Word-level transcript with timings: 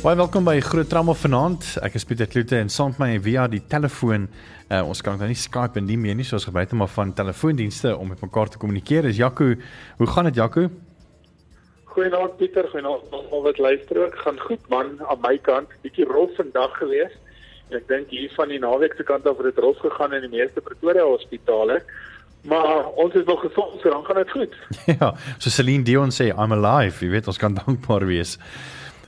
Baie 0.00 0.16
welkom 0.16 0.46
by 0.48 0.54
Groot 0.64 0.88
Trauma 0.88 1.12
vanaand. 1.12 1.66
Ek 1.84 1.98
is 1.98 2.06
Pieter 2.08 2.24
Kloete 2.24 2.56
en 2.56 2.70
saam 2.72 2.94
met 2.94 3.00
my 3.02 3.08
via 3.20 3.42
die 3.52 3.58
telefoon. 3.68 4.22
Uh, 4.72 4.78
ons 4.88 5.02
kan 5.04 5.18
nou 5.20 5.26
nie 5.28 5.36
Skype 5.36 5.76
en 5.76 5.84
nie 5.84 5.98
meer 6.00 6.16
nie, 6.16 6.24
so 6.24 6.38
ons 6.38 6.46
gebruik 6.48 6.70
net 6.70 6.80
maar 6.80 6.88
van 6.94 7.12
telefoondienste 7.18 7.92
om 7.92 8.08
met 8.08 8.22
mekaar 8.24 8.48
te 8.48 8.56
kommunikeer. 8.62 9.10
Is 9.10 9.20
Jaco, 9.20 9.50
hoe 9.98 10.08
gaan 10.14 10.30
dit 10.30 10.40
Jaco? 10.40 10.64
Goeienaand 11.92 12.40
Pieter, 12.40 12.70
goeienaand 12.72 13.12
almal 13.12 13.44
wat 13.50 13.60
luister 13.60 14.00
ook. 14.06 14.16
Gaan 14.24 14.40
goed 14.46 14.64
man 14.72 14.96
aan 15.04 15.20
my 15.26 15.34
kant. 15.50 15.76
Bietjie 15.84 16.08
rof 16.08 16.32
vandag 16.40 16.80
gewees. 16.80 17.20
En 17.68 17.76
ek 17.82 17.92
dink 17.92 18.16
hier 18.16 18.32
van 18.40 18.56
die 18.56 18.62
naweek 18.64 18.96
se 18.96 19.04
kant 19.04 19.28
af 19.28 19.36
het 19.36 19.52
dit 19.52 19.62
rof 19.66 19.84
gegaan 19.84 20.16
in 20.16 20.24
die 20.30 20.32
meeste 20.38 20.64
Pretoria 20.64 21.04
hospitale. 21.04 21.82
Maar 22.48 22.88
ons 22.96 23.20
is 23.20 23.28
nog 23.28 23.44
gesond, 23.44 23.76
so 23.84 23.92
dan 23.92 24.08
gaan 24.08 24.24
dit 24.24 24.36
goed. 24.38 24.60
Ja, 24.96 25.12
so 25.36 25.52
Celine 25.52 25.84
Dion 25.84 26.08
sê 26.08 26.32
I'm 26.32 26.56
alive. 26.56 27.04
Jy 27.04 27.18
weet, 27.18 27.28
ons 27.28 27.44
kan 27.44 27.60
dankbaar 27.66 28.08
wees. 28.08 28.38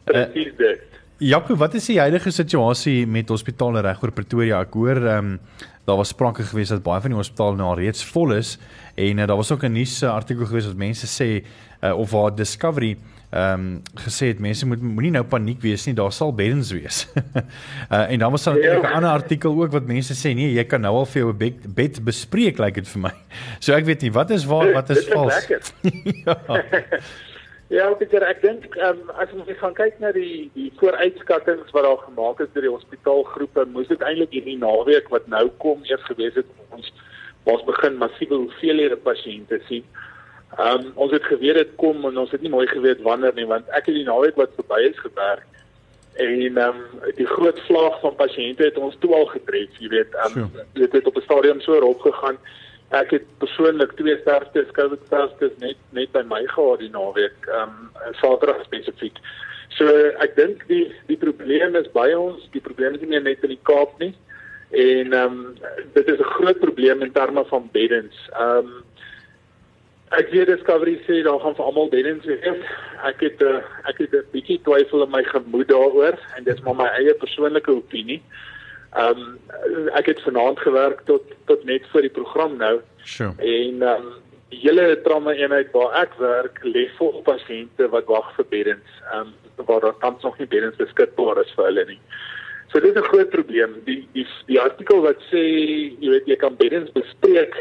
Presies 0.04 0.52
uh, 0.52 0.58
dit. 0.58 0.88
Jaco, 1.22 1.54
wat 1.54 1.74
is 1.78 1.86
die 1.86 2.00
huidige 2.02 2.32
situasie 2.34 3.06
met 3.06 3.28
hospitale 3.30 3.82
reg 3.84 4.00
oor 4.02 4.10
Pretoria? 4.10 4.62
Ek 4.66 4.74
hoor 4.74 4.98
ehm 5.02 5.34
um, 5.34 5.38
daar 5.82 5.98
was 5.98 6.12
sprake 6.14 6.44
gewees 6.46 6.70
dat 6.70 6.82
baie 6.86 7.02
van 7.02 7.10
die 7.10 7.18
hospitale 7.18 7.58
nou 7.58 7.72
reeds 7.74 8.04
vol 8.06 8.36
is 8.36 8.52
en 8.94 9.18
uh, 9.18 9.26
daar 9.26 9.36
was 9.36 9.50
ook 9.50 9.64
'n 9.66 9.72
nuus 9.72 10.02
artikel 10.06 10.46
gewees 10.46 10.66
wat 10.66 10.78
mense 10.78 11.06
sê 11.10 11.42
uh, 11.82 11.98
of 11.98 12.10
waar 12.10 12.34
Discovery 12.34 12.96
ehm 13.32 13.60
um, 13.60 13.82
gesê 13.96 14.26
het 14.28 14.38
mense 14.38 14.66
moet 14.66 14.82
moenie 14.82 15.10
nou 15.10 15.24
paniek 15.24 15.60
wees 15.62 15.86
nie, 15.86 15.94
daar 15.94 16.12
sal 16.12 16.34
beddens 16.34 16.70
wees. 16.70 17.06
uh, 17.14 18.10
en 18.12 18.18
dan 18.18 18.30
was 18.30 18.44
daar 18.44 18.58
ja. 18.58 18.78
'n 18.78 18.92
ander 18.92 19.10
artikel 19.10 19.62
ook 19.62 19.72
wat 19.72 19.86
mense 19.86 20.14
sê 20.14 20.34
nee, 20.34 20.52
jy 20.52 20.64
kan 20.64 20.80
nou 20.80 20.94
al 20.94 21.06
vir 21.06 21.22
jou 21.22 21.32
bed, 21.32 21.74
bed 21.74 22.04
bespreek 22.04 22.58
lyk 22.58 22.76
like 22.76 22.80
dit 22.80 22.88
vir 22.88 23.00
my. 23.00 23.14
So 23.64 23.72
ek 23.72 23.84
weet 23.84 24.02
nie 24.02 24.12
wat 24.12 24.30
is 24.30 24.44
waar, 24.44 24.72
wat 24.72 24.90
is 24.90 25.08
vals. 25.08 25.48
ja. 26.26 26.36
Ja, 27.72 27.86
Pieter, 27.96 28.20
ek 28.28 28.42
dink 28.44 28.74
ehm 28.76 28.98
um, 29.00 29.12
as 29.22 29.30
ons 29.32 29.48
gaan 29.56 29.72
kyk 29.72 29.94
na 30.02 30.10
die 30.12 30.50
die 30.52 30.68
vooruitskattinge 30.76 31.64
wat 31.72 31.86
daar 31.86 32.02
gemaak 32.02 32.42
is 32.44 32.50
deur 32.52 32.66
die 32.66 32.72
hospitaalgroepe, 32.74 33.64
moes 33.72 33.88
dit 33.88 34.02
eintlik 34.04 34.34
hierdie 34.36 34.58
naweek 34.60 35.08
wat 35.14 35.30
nou 35.32 35.46
kom 35.62 35.80
eers 35.88 36.04
gewees 36.04 36.36
het 36.36 36.50
ons 36.76 36.90
ons 37.48 37.64
begin 37.70 37.96
massiewe 38.02 38.42
hoeveelhede 38.42 38.98
pasiënte 39.06 39.56
sien. 39.70 39.86
Ehm 40.58 40.82
um, 40.82 40.90
ons 41.06 41.14
het 41.16 41.24
geweet 41.30 41.62
dit 41.62 41.72
kom 41.80 42.04
en 42.10 42.20
ons 42.20 42.34
het 42.36 42.44
nie 42.44 42.52
mooi 42.52 42.66
geweet 42.68 43.00
wanneer 43.08 43.32
nie, 43.40 43.48
want 43.48 43.72
ek 43.72 43.88
het 43.88 43.96
die 43.96 44.04
naweek 44.10 44.36
wat 44.42 44.52
verby 44.58 44.82
is 44.90 45.00
gewerk 45.06 45.48
en 46.20 46.44
ehm 46.44 46.60
um, 46.66 47.08
die 47.16 47.30
groot 47.32 47.64
vlaag 47.70 47.96
van 48.04 48.20
pasiënte 48.20 48.68
het 48.68 48.76
ons 48.76 49.00
toe 49.00 49.14
al 49.16 49.30
getref, 49.32 49.80
jy 49.80 49.88
weet, 49.96 50.20
ehm 50.26 50.42
um, 50.44 50.60
dit 50.76 51.00
het 51.00 51.08
op 51.08 51.16
'n 51.16 51.24
stadium 51.24 51.64
so 51.64 51.80
erop 51.80 52.04
gegaan 52.04 52.36
ek 52.92 53.14
het 53.16 53.28
persoonlik 53.40 53.94
twee 53.96 54.18
sterftes 54.20 54.72
COVID 54.76 55.00
sterftes 55.06 55.54
net 55.64 55.78
net 55.96 56.12
by 56.12 56.22
my 56.28 56.42
gehad 56.50 56.82
die 56.84 56.92
naweek 56.92 57.48
ehm 57.48 57.72
um, 57.72 58.12
Saterdag 58.20 58.60
spesifiek. 58.66 59.16
So 59.78 59.88
ek 60.24 60.36
dink 60.36 60.66
die 60.68 60.84
die 61.08 61.16
probleem 61.16 61.76
is 61.80 61.88
by 61.96 62.10
ons, 62.18 62.44
die 62.52 62.64
probleem 62.64 62.98
is 62.98 63.04
nie 63.06 63.20
net 63.20 63.44
in 63.46 63.54
die 63.54 63.64
Kaap 63.68 63.96
nie. 64.02 64.12
En 64.84 65.16
ehm 65.16 65.40
um, 65.40 65.56
dit 65.96 66.08
is 66.08 66.20
'n 66.20 66.32
groot 66.36 66.60
probleem 66.60 67.02
in 67.02 67.12
terme 67.12 67.44
van 67.54 67.68
beddens. 67.72 68.16
Ehm 68.36 68.68
um, 68.68 68.84
ek 70.12 70.28
weet 70.28 70.52
Discovery 70.52 70.98
sê 71.08 71.22
daar 71.24 71.40
gaan 71.40 71.56
vir 71.56 71.64
almal 71.64 71.88
beddens 71.88 72.24
wees. 72.28 72.64
Ek 73.08 73.20
het 73.24 73.40
'n 73.40 73.56
uh, 73.56 73.88
ek 73.88 74.04
het 74.04 74.12
'n 74.12 74.28
bietjie 74.36 74.60
twyfel 74.62 75.04
in 75.04 75.10
my 75.10 75.24
gemoed 75.24 75.68
daaroor 75.68 76.20
en 76.36 76.44
dit 76.44 76.54
is 76.54 76.64
maar 76.64 76.76
my 76.76 76.90
eie 77.00 77.14
persoonlike 77.14 77.70
opinie. 77.70 78.20
Ehm 78.20 78.51
um, 78.96 79.38
ek 79.98 80.06
het 80.06 80.20
vanaand 80.26 80.58
gewerk 80.58 81.04
tot 81.08 81.22
tot 81.46 81.64
net 81.64 81.86
vir 81.92 82.08
die 82.08 82.14
program 82.18 82.56
nou. 82.56 82.80
Sure. 83.04 83.34
En 83.38 83.82
ehm 83.82 84.10
um, 84.10 84.12
die 84.52 84.60
hele 84.60 85.00
trauma 85.00 85.32
eenheid 85.32 85.70
waar 85.72 85.94
ek 86.02 86.12
werk, 86.20 86.58
lê 86.64 86.84
vol 86.98 87.22
pasiënte 87.24 87.88
wat 87.94 88.10
wag 88.12 88.34
vir 88.36 88.50
beddens. 88.50 88.98
Ehm 89.12 89.32
um, 89.32 89.66
waar 89.66 89.80
daar 89.80 89.98
tans 90.00 90.22
nog 90.22 90.38
nie 90.38 90.48
beddens 90.48 90.76
beskikbaar 90.76 91.38
is 91.44 91.52
vir 91.56 91.68
hulle 91.68 91.84
nie. 91.92 92.00
So 92.72 92.80
dit 92.80 92.96
is 92.96 93.02
'n 93.02 93.08
groot 93.12 93.30
probleem. 93.30 93.72
Die 93.84 94.08
die 94.12 94.26
die 94.46 94.60
artikel 94.60 95.00
wat 95.00 95.20
sê 95.30 95.42
jy 96.00 96.08
weet 96.10 96.26
jy 96.26 96.36
kan 96.36 96.56
beddens 96.56 96.92
bespreek. 96.92 97.54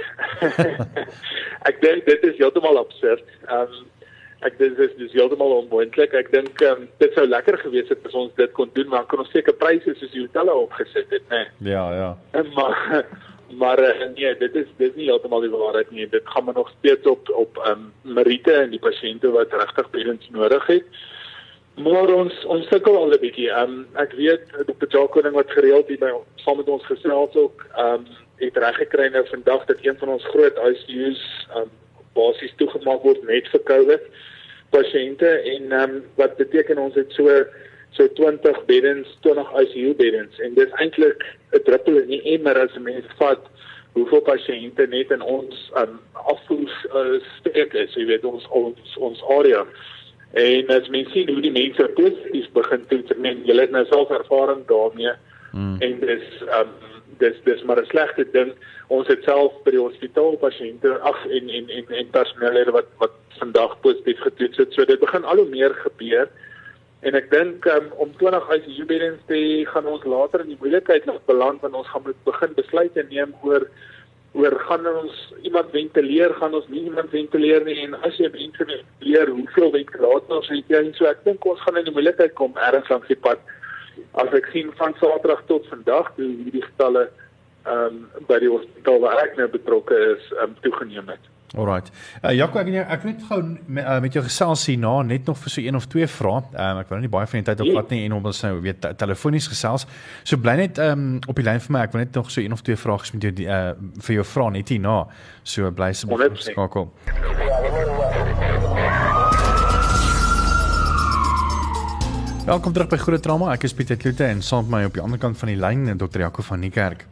ek 1.70 1.82
dink 1.82 2.06
dit 2.06 2.24
is 2.24 2.38
heeltemal 2.38 2.78
absurd. 2.78 3.26
Ehm 3.48 3.68
um, 3.68 3.90
ek 4.48 4.58
dis 4.58 4.74
dis 4.78 4.94
dis 4.98 5.14
heeltemal 5.16 5.58
onmoontlik. 5.62 6.14
Ek 6.18 6.32
dink 6.34 6.62
um, 6.66 6.88
dit 7.04 7.14
sou 7.18 7.26
lekker 7.28 7.60
gewees 7.62 7.90
het 7.94 8.06
as 8.10 8.18
ons 8.18 8.34
dit 8.40 8.54
kon 8.58 8.70
doen, 8.74 8.90
maar 8.90 9.06
kan 9.10 9.22
ons 9.24 9.34
seker 9.34 9.54
pryse 9.58 9.94
soos 10.00 10.14
die 10.14 10.24
hotelle 10.24 10.56
opgesit 10.64 11.14
het, 11.14 11.28
né? 11.30 11.44
Nee. 11.60 11.74
Ja, 11.74 11.86
ja. 11.96 12.10
En 12.38 12.50
maar 12.58 13.06
maar 13.62 13.80
uh, 13.84 14.08
nee, 14.16 14.34
dit 14.40 14.56
is 14.56 14.68
dis 14.80 14.94
nie 14.96 15.10
heeltemal 15.10 15.44
die 15.46 15.54
waarheid 15.54 15.92
nie. 15.92 16.10
Dit 16.10 16.28
gaan 16.34 16.48
maar 16.48 16.58
nog 16.58 16.72
steeds 16.80 17.08
op 17.08 17.30
op 17.36 17.62
ehm 17.66 17.88
um, 17.88 18.14
Marite 18.18 18.54
en 18.64 18.74
die 18.74 18.82
pasiënte 18.82 19.32
wat 19.36 19.54
regtig 19.54 19.90
beddens 19.90 20.30
nodig 20.30 20.68
het. 20.68 21.02
Maar 21.82 22.14
ons 22.14 22.46
ons 22.46 22.68
sukkel 22.68 22.98
al 22.98 23.14
'n 23.14 23.20
bietjie. 23.20 23.50
Ehm 23.52 23.78
um, 23.78 23.88
ek 23.96 24.18
weet 24.18 24.44
Dr. 24.66 24.88
Jacques 24.88 25.32
wat 25.32 25.52
gereeld 25.52 25.88
hier 25.88 26.00
by 26.00 26.12
saam 26.36 26.58
met 26.58 26.70
ons 26.70 26.86
gesels 26.86 27.36
ook 27.36 27.66
ehm 27.76 27.94
um, 27.94 28.06
het 28.42 28.58
reg 28.58 28.76
gekry 28.76 29.08
nou 29.14 29.26
vandag 29.28 29.66
dat 29.66 29.78
een 29.82 29.98
van 29.98 30.10
ons 30.10 30.26
groot 30.34 30.58
ICU's 30.58 31.22
ehm 31.50 31.62
um, 31.62 31.70
basies 32.14 32.54
toegemaak 32.58 33.04
word 33.04 33.24
net 33.30 33.48
vir 33.54 33.64
COVID 33.72 34.08
pasiënte 34.76 35.30
en 35.56 35.72
ehm 35.72 35.98
um, 35.98 36.04
wat 36.16 36.38
beteken 36.38 36.78
ons 36.78 36.96
het 36.96 37.12
so 37.18 37.44
so 37.92 38.08
20 38.08 38.66
beddens, 38.66 39.08
20 39.20 39.50
ICU 39.62 39.96
beddens 40.00 40.40
en 40.40 40.54
dit 40.54 40.68
is 40.68 40.78
eintlik 40.84 41.26
'n 41.52 41.64
druppel 41.68 41.98
in 42.04 42.08
die 42.08 42.24
emmer 42.36 42.58
as 42.60 42.76
'n 42.76 42.84
mens 42.84 43.08
vat 43.20 43.44
hoeveel 43.94 44.22
pasiënte 44.22 44.88
net 44.88 45.12
in 45.12 45.22
ons 45.22 45.72
um, 45.76 46.00
afvoer 46.14 46.72
uh, 46.96 47.20
steek 47.40 47.74
is, 47.74 47.96
jy 47.96 48.06
weet 48.06 48.24
ons 48.28 48.48
ons 48.56 48.98
ons 48.98 49.24
area. 49.40 49.66
En 50.40 50.72
as 50.72 50.88
mens 50.90 51.12
sien 51.12 51.28
hoe 51.30 51.42
die 51.44 51.52
mense 51.52 51.88
positief 51.98 52.48
begin 52.56 52.86
toets, 52.88 53.12
men 53.20 53.42
jy 53.48 53.58
het 53.60 53.74
nou 53.76 53.84
self 53.90 54.14
ervaring 54.16 54.64
daarmee. 54.70 55.12
Mm. 55.52 55.76
En 55.84 56.00
dis 56.00 56.30
um 56.60 56.72
dis 57.20 57.36
dis 57.44 57.64
maar 57.68 57.82
'n 57.82 57.92
slegte 57.92 58.26
ding. 58.32 58.54
Ons 58.92 59.08
het 59.08 59.24
self 59.24 59.56
by 59.66 59.72
die 59.72 59.82
hospitaal 59.82 60.36
pasiënte 60.42 60.98
ag 61.08 61.20
en 61.38 61.52
en 61.58 61.70
en 61.80 61.94
en 62.02 62.10
personeel 62.16 62.72
wat 62.76 62.90
wat 63.04 63.14
vandag 63.40 63.78
positief 63.86 64.20
getoets 64.26 64.60
het. 64.62 64.74
So 64.74 64.86
dit 64.86 65.00
begin 65.00 65.24
al 65.24 65.40
hoe 65.42 65.50
meer 65.50 65.76
gebeur. 65.84 66.28
En 67.02 67.16
ek 67.18 67.32
dink 67.32 67.66
um, 67.72 67.88
om 68.04 68.12
20 68.20 68.50
ICU 68.58 68.86
beddens 68.90 69.22
te 69.30 69.40
gaan 69.72 69.88
ons 69.90 70.04
later 70.06 70.44
in 70.44 70.52
die 70.52 70.60
moeilikheid 70.60 71.08
beland 71.26 71.64
wanneer 71.64 71.82
ons 71.82 71.94
gaan 71.94 72.04
moet 72.06 72.20
begin 72.28 72.54
besluite 72.60 73.06
neem 73.10 73.34
oor 73.42 73.66
oor 74.34 74.56
gaan 74.68 74.86
ons 74.88 75.16
iemand 75.44 75.74
ventileer, 75.74 76.32
gaan 76.40 76.54
ons 76.56 76.68
nie 76.72 76.86
iemand 76.88 77.10
ventileer 77.12 77.66
nie 77.68 77.82
en 77.84 77.98
as 78.08 78.16
jy 78.16 78.30
ventileer, 78.32 79.28
hoeveel 79.28 79.74
ventilators 79.74 80.52
het 80.54 80.70
jy? 80.72 80.84
So 80.96 81.10
ek 81.10 81.26
dink 81.26 81.48
ons 81.48 81.60
gaan 81.66 81.82
in 81.82 81.90
die 81.90 81.96
moeilikheid 81.96 82.38
kom 82.40 82.56
ergens 82.56 82.92
langs 82.94 83.10
die 83.12 83.20
pad. 83.20 83.42
As 84.22 84.32
ek 84.38 84.48
sien 84.54 84.72
van 84.80 84.96
Saterdag 85.02 85.44
tot 85.50 85.68
vandag 85.74 86.14
hoe 86.16 86.30
hierdie 86.30 86.64
getalle 86.64 87.10
um, 87.70 88.06
by 88.28 88.40
die 88.42 88.50
hospitaal 88.52 89.00
waar 89.04 89.22
ek 89.26 89.38
nou 89.40 89.48
betrokke 89.52 89.98
is, 90.16 90.32
um, 90.44 90.56
toegeneem 90.66 91.12
het. 91.14 91.30
Alrite. 91.52 91.92
Uh, 92.24 92.32
Jaco 92.32 92.62
ek 92.62 92.70
ek 92.80 93.06
net 93.10 93.24
gou 93.28 93.42
met, 93.44 93.84
uh, 93.84 93.98
met 94.04 94.16
jou 94.16 94.24
gesels 94.24 94.64
hierna 94.72 94.94
net 95.04 95.28
nog 95.28 95.36
vir 95.42 95.52
so 95.52 95.64
een 95.64 95.76
of 95.76 95.88
twee 95.92 96.08
vrae. 96.08 96.46
Um, 96.54 96.80
ek 96.80 96.88
wil 96.88 96.98
nou 96.98 97.04
nie 97.04 97.12
baie 97.12 97.28
van 97.28 97.42
die 97.42 97.48
tyd 97.50 97.64
opvat 97.66 97.92
nie 97.92 98.06
en 98.06 98.16
om 98.16 98.30
ons 98.32 98.40
nou 98.46 98.54
weet 98.64 98.80
te, 98.84 98.94
telefonies 98.96 99.50
gesels. 99.52 99.88
So 100.24 100.40
bly 100.40 100.56
net 100.62 100.80
um, 100.80 101.20
op 101.28 101.36
die 101.36 101.46
lyn 101.48 101.60
vir 101.60 101.76
my. 101.76 101.84
Ek 101.90 101.96
wil 101.96 102.06
net 102.06 102.16
nog 102.16 102.32
so 102.32 102.40
een 102.40 102.56
of 102.56 102.64
twee 102.64 102.80
vrae 102.80 103.12
met 103.18 103.28
jou 103.28 103.34
die, 103.42 103.50
uh, 103.52 103.74
vir 104.08 104.16
jou 104.22 104.26
vra 104.32 104.48
net 104.56 104.72
hierna. 104.72 104.96
So 105.44 105.68
bly 105.76 105.92
asseblief 105.92 106.40
skakel. 106.48 106.88
Welkom 112.42 112.74
terug 112.74 112.88
by 112.90 112.98
Groot 112.98 113.22
Trauma. 113.22 113.52
Ek 113.54 113.68
is 113.68 113.76
Pieter 113.76 114.00
Kloete 114.00 114.26
en 114.26 114.40
saam 114.42 114.66
met 114.66 114.74
my 114.74 114.86
op 114.88 114.96
die 114.96 115.04
ander 115.04 115.20
kant 115.22 115.38
van 115.38 115.52
die 115.52 115.60
lyn 115.60 115.86
Dr. 116.00 116.24
Jaco 116.24 116.48
van 116.48 116.64
Niekerk. 116.64 117.06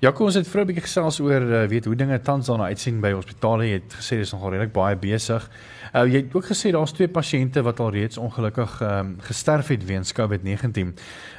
Jaco, 0.00 0.24
ons 0.24 0.36
het 0.38 0.48
vroeër 0.48 0.64
'n 0.64 0.68
bietjie 0.70 0.82
gesels 0.86 1.18
oor 1.20 1.42
uh, 1.44 1.66
weet 1.68 1.84
hoe 1.84 1.94
dinge 1.94 2.16
tans 2.24 2.46
daarna 2.46 2.70
uitsien 2.72 3.00
by 3.00 3.10
hospitale. 3.12 3.66
Jy 3.66 3.72
het 3.72 3.96
gesê 3.98 4.16
dis 4.16 4.32
nogal 4.32 4.54
redelik 4.54 4.72
baie 4.72 4.96
besig. 4.96 5.44
Uh, 5.92 6.06
jy 6.08 6.22
het 6.22 6.34
ook 6.34 6.46
gesê 6.48 6.72
daar's 6.72 6.94
twee 6.96 7.08
pasiënte 7.08 7.60
wat 7.62 7.80
al 7.80 7.90
reeds 7.92 8.16
ongelukkig 8.16 8.80
um, 8.80 9.16
gesterf 9.20 9.68
het 9.68 9.84
weens 9.84 10.12
COVID-19. 10.12 10.94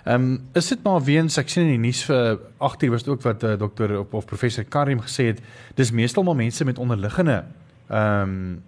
Ehm 0.06 0.14
um, 0.14 0.40
is 0.54 0.68
dit 0.68 0.84
maar 0.84 1.02
weens 1.02 1.38
ek 1.38 1.50
sien 1.50 1.64
in 1.64 1.82
die 1.82 1.88
nuus 1.88 2.04
vir 2.06 2.38
8 2.58 2.84
uur 2.84 2.92
was 2.92 3.04
dit 3.04 3.14
ook 3.14 3.22
wat 3.22 3.44
uh, 3.44 3.58
dokter 3.58 4.00
of, 4.00 4.14
of 4.14 4.26
professor 4.26 4.64
Karim 4.64 5.02
gesê 5.02 5.34
het, 5.34 5.42
dis 5.76 5.92
meestal 5.92 6.24
maar 6.24 6.36
mense 6.36 6.66
met 6.66 6.78
onderliggende 6.78 7.44
ehm 7.90 8.22
um, 8.22 8.64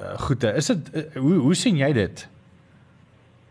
uh, 0.00 0.18
goede. 0.18 0.56
Is 0.56 0.66
dit 0.66 0.90
uh, 0.92 1.02
hoe 1.22 1.34
hoe 1.34 1.54
sien 1.54 1.76
jy 1.76 1.92
dit? 1.92 2.28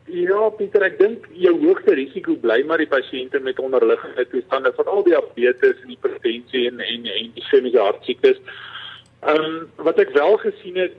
Ja, 0.06 0.38
Pieter, 0.54 0.84
ek 0.86 1.00
dink 1.00 1.24
jou 1.34 1.56
hoogste 1.64 1.96
risiko 1.98 2.36
bly 2.38 2.60
maar 2.70 2.78
die 2.78 2.90
pasiënte 2.90 3.40
met 3.42 3.58
onderliggende 3.58 4.22
toestande, 4.30 4.70
veral 4.78 5.02
diabetes 5.08 5.80
en 5.82 5.90
hipertensie 5.90 6.68
en 6.70 6.84
en 6.84 7.08
en 7.10 7.32
ischemiese 7.42 7.82
hartsiektes. 7.82 8.38
Ehm 9.26 9.48
um, 9.48 9.56
wat 9.88 9.98
ek 10.04 10.14
wel 10.14 10.38
gesien 10.44 10.78
het 10.78 10.94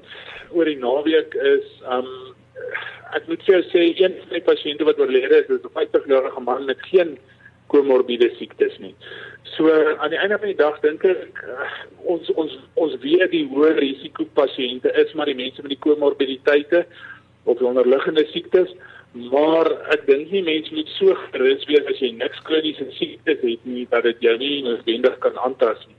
oor 0.50 0.66
die 0.66 0.80
naweek 0.80 1.36
is 1.38 1.68
ehm 1.84 2.02
um, 2.02 2.34
ek 3.14 3.28
moet 3.30 3.46
jou 3.46 3.60
sê 3.70 3.84
een 3.94 4.16
van 4.24 4.34
die 4.34 4.42
pasiënte 4.48 4.88
wat 4.88 4.98
oorlede 4.98 5.38
is, 5.38 5.54
is 5.54 5.62
'n 5.62 5.76
50-jarige 5.78 6.42
man 6.42 6.66
met 6.66 6.82
geen 6.90 7.14
komorbiede 7.70 8.32
siektes 8.40 8.74
nie. 8.78 8.94
So 9.54 9.70
aan 9.70 10.10
die 10.10 10.18
einde 10.18 10.38
van 10.38 10.50
die 10.50 10.58
dag 10.58 10.80
dink 10.82 11.04
ek 11.04 11.44
uh, 11.46 11.70
ons 12.10 12.34
ons 12.34 12.58
ons 12.74 12.98
weet 13.06 13.30
die 13.30 13.46
hoë 13.54 13.70
risiko 13.78 14.26
pasiënte 14.34 14.90
is 14.98 15.14
maar 15.14 15.30
die 15.30 15.38
mense 15.44 15.62
met 15.62 15.78
die 15.78 15.84
komorbiditeite 15.88 16.86
of 17.44 17.58
die 17.58 17.70
onderliggende 17.70 18.26
siektes 18.34 18.74
Maar 19.16 19.70
ek 19.94 20.06
dink 20.06 20.30
nie 20.30 20.42
mense 20.44 20.74
moet 20.76 20.88
so 20.98 21.14
gerus 21.32 21.64
wees 21.70 21.86
as 21.88 22.00
jy 22.02 22.10
niks 22.12 22.42
kroniese 22.44 22.84
siektes 22.98 23.40
het 23.40 23.62
nie 23.64 23.86
dat 23.92 24.04
dit 24.04 24.26
jou 24.28 24.34
nie 24.40 24.62
noodwendig 24.66 25.16
kan 25.24 25.38
aantas 25.46 25.80
nie. 25.86 25.96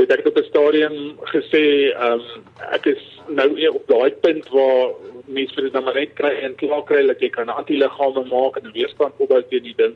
Dit 0.00 0.10
het 0.10 0.26
op 0.26 0.38
'n 0.38 0.48
stadium 0.48 0.96
gesê, 1.34 1.92
ehm 1.94 2.12
um, 2.12 2.44
ek 2.72 2.86
is 2.86 3.02
nou 3.28 3.48
op 3.68 3.86
daai 3.86 4.10
punt 4.24 4.48
waar 4.48 4.94
mense 5.26 5.54
vir 5.54 5.64
dit 5.64 5.72
dan 5.72 5.84
maar 5.84 5.94
net 5.94 6.14
kry 6.14 6.32
en 6.42 6.54
klaar 6.54 6.82
kry 6.84 7.06
dat 7.06 7.20
jy 7.20 7.30
kan 7.30 7.48
antiliggame 7.48 8.24
maak 8.30 8.56
en 8.56 8.72
weerstand 8.72 9.14
opbou 9.18 9.42
teen 9.42 9.62
die 9.62 9.76
ding. 9.76 9.94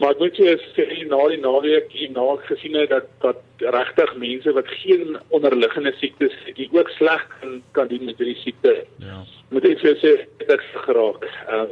Maar 0.00 0.14
ek 0.14 0.18
moet 0.18 0.38
sê 0.40 0.86
na 1.06 1.20
die 1.30 1.40
naweek 1.42 1.92
hier 1.94 2.10
na 2.14 2.24
gesien 2.48 2.74
het 2.78 2.90
dat 2.90 3.10
dat 3.22 3.42
regtig 3.76 4.14
mense 4.16 4.54
wat 4.56 4.72
geen 4.80 5.18
onderliggende 5.28 5.92
siektes 6.00 6.34
het, 6.44 6.56
die 6.56 6.68
ook 6.72 6.90
sleg 6.96 7.22
kan 7.40 7.60
kan 7.76 7.88
doen 7.88 8.04
met 8.08 8.18
hierdie 8.18 8.40
siekte. 8.40 8.74
Ja. 8.98 9.20
Moet 9.52 9.68
ek 9.68 9.84
vir 9.84 10.00
sê 10.00 10.14
dit 10.42 10.66
geraak. 10.86 11.28
Uh, 11.46 11.68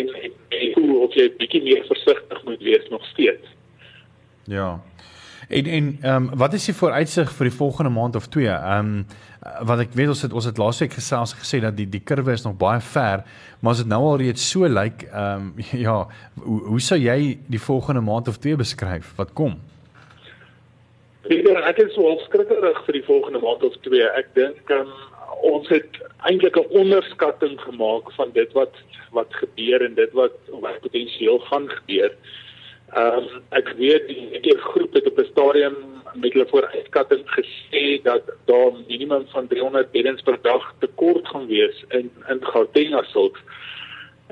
en 0.00 0.14
en 0.22 0.72
hoe 0.78 0.98
of 1.04 1.14
jy 1.18 1.28
bietjie 1.38 1.62
meer 1.66 1.84
versigtig 1.90 2.42
moet 2.48 2.62
wees 2.62 2.88
nog 2.94 3.04
steeds. 3.12 3.54
Ja. 4.48 4.80
En 5.48 5.66
en 5.66 5.98
ehm 6.00 6.14
um, 6.14 6.30
wat 6.38 6.52
is 6.52 6.64
die 6.64 6.74
vooruitsig 6.74 7.32
vir 7.32 7.48
die 7.48 7.56
volgende 7.56 7.90
maand 7.90 8.16
of 8.16 8.26
twee? 8.26 8.48
Ehm 8.48 8.78
um, 8.78 9.06
wat 9.68 9.78
ek 9.78 9.92
weet 9.92 10.08
ons 10.08 10.22
het 10.22 10.32
ons 10.32 10.44
het 10.44 10.58
laasweek 10.58 10.92
gesels 10.96 11.34
gesê 11.36 11.60
dat 11.60 11.76
die 11.76 11.88
die 11.88 12.00
kurwe 12.00 12.32
is 12.32 12.44
nog 12.44 12.56
baie 12.56 12.80
ver, 12.80 13.24
maar 13.60 13.72
as 13.72 13.82
dit 13.82 13.88
nou 13.88 14.00
al 14.02 14.16
reeds 14.22 14.50
so 14.50 14.68
lyk, 14.68 15.04
ehm 15.12 15.52
um, 15.52 15.54
ja, 15.86 16.06
hoe, 16.40 16.60
hoe 16.70 16.80
sou 16.80 16.98
jy 16.98 17.38
die 17.46 17.60
volgende 17.60 18.00
maand 18.00 18.28
of 18.28 18.38
twee 18.38 18.56
beskryf? 18.56 19.12
Wat 19.16 19.32
kom? 19.32 19.60
Peter, 21.28 21.60
ek 21.68 21.78
is 21.78 21.94
so 21.96 22.16
skrikkerig 22.24 22.80
vir 22.86 22.98
die 22.98 23.04
volgende 23.04 23.40
maand 23.40 23.62
of 23.64 23.76
twee. 23.84 24.08
Ek 24.16 24.32
dink 24.36 24.70
um, 24.70 24.90
ons 25.44 25.68
het 25.68 26.00
eintlik 26.24 26.56
'n 26.56 26.72
onderskatting 26.80 27.60
gemaak 27.60 28.12
van 28.16 28.32
dit 28.32 28.52
wat 28.52 28.72
wat 29.12 29.30
gebeur 29.30 29.84
en 29.84 29.94
dit 29.94 30.12
wat 30.12 30.36
wat 30.60 30.80
potensieel 30.80 31.38
gaan 31.38 31.68
gebeur. 31.68 32.12
Ehm 32.94 33.16
um, 33.18 33.42
ek 33.58 33.72
weet 33.78 34.04
die 34.06 34.40
die 34.44 34.54
groep 34.70 34.92
het 34.94 35.06
op 35.10 35.18
'n 35.18 35.30
stadium 35.30 35.76
met 36.14 36.32
hulle 36.32 36.46
vooruitskatting 36.46 37.24
gesê 37.36 38.02
dat 38.02 38.22
daar 38.46 38.72
minimum 38.88 39.24
van 39.32 39.46
300 39.46 39.90
beddens 39.90 40.22
per 40.22 40.38
dag 40.42 40.74
tekort 40.78 41.26
gaan 41.28 41.46
wees 41.46 41.84
in 41.88 42.10
in 42.28 42.44
Gauteng 42.52 42.94
asook. 42.94 43.40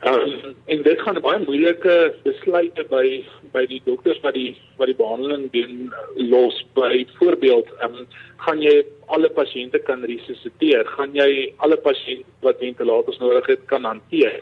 Ehm 0.03 0.15
um, 0.15 0.55
en 0.65 0.83
dit 0.83 1.01
gaan 1.01 1.21
baie 1.21 1.45
moeilike 1.45 2.15
besluite 2.23 2.85
by 2.91 3.25
by 3.53 3.67
die 3.67 3.83
dokters 3.85 4.21
wat 4.21 4.35
die 4.35 4.55
wat 4.77 4.87
die 4.87 5.01
behandeling 5.03 5.51
doen 5.51 5.93
los. 6.15 6.65
By 6.75 7.07
voorbeeld 7.19 7.73
ehm 7.81 7.95
um, 7.95 8.07
gaan 8.47 8.63
jy 8.63 8.85
alle 9.07 9.31
pasiënte 9.31 9.79
kan 9.79 10.05
resusciteer? 10.05 10.87
Gaan 10.87 11.15
jy 11.15 11.55
alle 11.57 11.77
pasiënte 11.77 12.31
wat 12.47 12.63
ventilators 12.63 13.19
nodig 13.19 13.47
het 13.47 13.67
kan 13.67 13.85
hanteer 13.85 14.39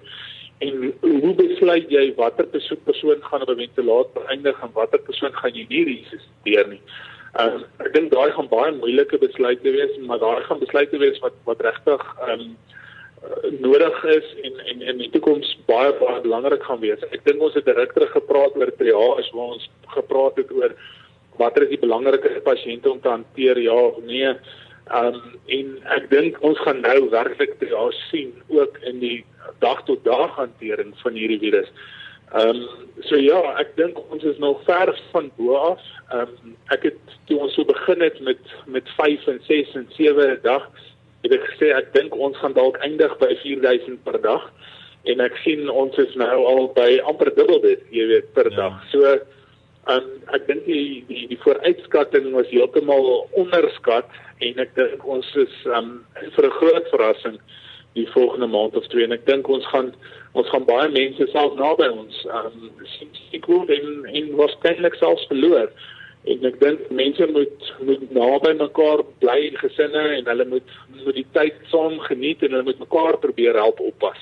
en 0.61 0.93
hoe 1.01 1.35
besluit 1.35 1.93
jy 1.93 2.11
watter 2.17 2.47
persoon 2.85 3.23
gaan 3.29 3.43
op 3.43 3.51
'n 3.51 3.63
ventilator 3.63 4.27
eindig 4.29 4.63
en 4.63 4.73
watter 4.75 5.01
persoon 5.01 5.33
gaan 5.33 5.55
jy 5.55 5.67
nie 5.69 5.85
resusciteer 5.85 6.69
nie. 6.69 6.83
Um, 7.39 7.65
ek 7.79 7.93
dink 7.95 8.11
daai 8.11 8.33
gaan 8.35 8.49
baie 8.51 8.73
moeilike 8.73 9.19
besluite 9.19 9.71
wees, 9.71 9.97
maar 10.07 10.19
daai 10.19 10.43
gaan 10.49 10.59
besluite 10.59 10.99
wees 10.99 11.19
wat 11.23 11.33
wat 11.47 11.61
regtig 11.63 12.03
ehm 12.27 12.41
um, 12.41 12.57
nodig 13.61 14.05
is 14.05 14.29
en 14.43 14.55
en 14.73 14.83
in 14.83 14.99
die 14.99 15.11
toekoms 15.11 15.59
baie 15.67 15.93
baie 16.01 16.21
belangrik 16.21 16.63
gaan 16.63 16.81
wees. 16.81 17.03
Ek 17.13 17.25
dink 17.25 17.43
ons 17.43 17.55
het 17.55 17.65
direk 17.65 17.93
terug 17.93 18.11
gepraat 18.17 18.57
oor 18.57 18.73
triage 18.77 19.31
waar 19.37 19.55
ons 19.57 19.71
gepraat 19.95 20.37
het 20.37 20.51
oor 20.53 20.75
watter 21.39 21.63
is 21.63 21.73
die 21.75 21.85
belangrikste 21.85 22.43
pasiënte 22.45 22.91
om 22.91 23.01
te 23.01 23.09
hanteer 23.09 23.59
ja 23.59 23.75
of 23.75 24.03
nee. 24.05 24.35
Um, 24.91 25.21
en 25.47 25.77
ek 25.97 26.09
dink 26.11 26.39
ons 26.43 26.59
gaan 26.65 26.81
nou 26.83 27.11
werklik 27.13 27.59
triage 27.61 27.99
sien 28.09 28.33
ook 28.49 28.79
in 28.91 28.99
die 28.99 29.25
dag 29.63 29.85
tot 29.87 30.05
dag 30.05 30.35
hantering 30.35 30.95
van 31.03 31.15
hierdie 31.15 31.39
virus. 31.39 31.71
Ehm 32.35 32.63
um, 32.63 32.89
so 33.07 33.19
ja, 33.19 33.39
ek 33.63 33.77
dink 33.79 33.99
ons 34.11 34.25
is 34.27 34.39
nog 34.39 34.65
ver 34.67 34.91
van 35.13 35.31
bo 35.37 35.55
af. 35.55 35.83
Ehm 36.11 36.35
um, 36.35 36.57
ek 36.75 36.89
het 36.91 37.17
toe 37.31 37.39
ons 37.39 37.55
so 37.55 37.65
begin 37.65 38.03
het 38.03 38.21
met 38.21 38.55
met 38.67 38.91
5 38.99 39.27
en 39.35 39.41
6 39.47 39.75
en 39.75 39.87
7 39.99 40.31
'n 40.31 40.41
dag, 40.43 40.67
het 41.23 41.33
ek 41.33 41.49
gesê 41.53 41.73
ek 41.77 41.93
dink 41.95 42.15
ons 42.17 42.37
gaan 42.37 42.55
dalk 42.57 42.79
eindig 42.87 43.17
by 43.19 43.35
4000 43.43 44.03
per 44.05 44.21
dag 44.21 44.51
en 45.05 45.21
ek 45.21 45.37
sien 45.45 45.69
ons 45.71 45.97
is 45.99 46.15
nou 46.21 46.39
al 46.47 46.69
by 46.77 47.01
amper 47.09 47.31
dubbel 47.35 47.61
dit, 47.65 47.83
jy 47.91 48.07
weet, 48.07 48.33
per 48.37 48.51
ja. 48.51 48.57
dag. 48.57 48.81
So 48.93 49.19
um, 49.87 50.09
ek 50.37 50.47
dink 50.47 50.67
die 50.67 51.05
die 51.09 51.27
die 51.31 51.41
vooruitskatting 51.45 52.33
was 52.37 52.51
heeltemal 52.53 53.29
onderskat 53.33 54.09
en 54.41 54.59
ek 54.59 54.75
dink 54.77 55.07
ons 55.07 55.27
is 55.37 55.55
um, 55.67 56.01
vir 56.37 56.47
'n 56.47 56.59
groot 56.61 56.89
verrassing 56.95 57.39
die 57.95 58.09
volgende 58.15 58.47
maand 58.47 58.77
of 58.77 58.87
twee 58.89 59.05
en 59.05 59.13
ek 59.13 59.27
dink 59.27 59.49
ons 59.49 59.67
gaan 59.73 59.93
ons 60.39 60.51
gaan 60.53 60.65
baie 60.65 60.89
mense 60.95 61.27
self 61.33 61.57
naby 61.59 61.89
ons 61.91 62.27
um 62.41 62.69
sien 62.97 63.11
ek 63.35 63.49
word 63.51 63.71
en 63.75 64.07
en 64.07 64.37
waarskynlik 64.39 64.95
selfs 65.01 65.27
verloor 65.33 65.73
en 66.31 66.47
ek 66.51 66.61
dink 66.61 66.91
mense 66.95 67.27
moet 67.33 67.73
moet 67.89 68.05
naby 68.15 68.53
mekaar 68.61 69.03
bly 69.25 69.39
in 69.49 69.59
gesinne 69.63 70.05
en 70.19 70.31
hulle 70.33 70.47
moet 70.53 70.77
moet 71.01 71.17
die 71.17 71.27
tyd 71.37 71.59
saam 71.73 71.99
geniet 72.07 72.45
en 72.45 72.55
hulle 72.55 72.69
moet 72.69 72.83
mekaar 72.83 73.19
probeer 73.25 73.57
help 73.57 73.81
oppas. 73.81 74.21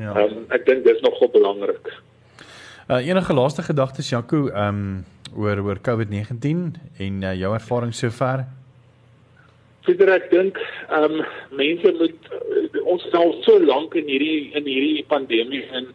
Ja. 0.00 0.16
Um 0.24 0.46
ek 0.56 0.66
dink 0.66 0.86
dis 0.88 1.02
nogal 1.04 1.30
belangrik. 1.34 1.92
Uh 2.84 3.00
enige 3.00 3.32
laaste 3.32 3.62
gedagtes 3.62 4.10
Jaco 4.10 4.50
um 4.52 5.04
oor 5.36 5.58
oor 5.64 5.78
COVID-19 5.80 6.74
en 6.98 7.22
uh, 7.22 7.32
jou 7.32 7.52
ervaring 7.54 7.94
sover? 7.94 8.44
Fider 9.86 10.10
ek 10.12 10.26
dink 10.32 10.60
ehm 10.92 11.16
um, 11.16 11.22
mense 11.56 11.92
moet 11.96 12.28
uh, 12.28 12.82
ons 12.92 13.06
sal 13.12 13.32
so 13.46 13.56
lank 13.64 13.96
in 13.96 14.04
hierdie 14.12 14.52
in 14.52 14.68
hierdie 14.68 15.04
pandemie 15.08 15.62
en 15.72 15.88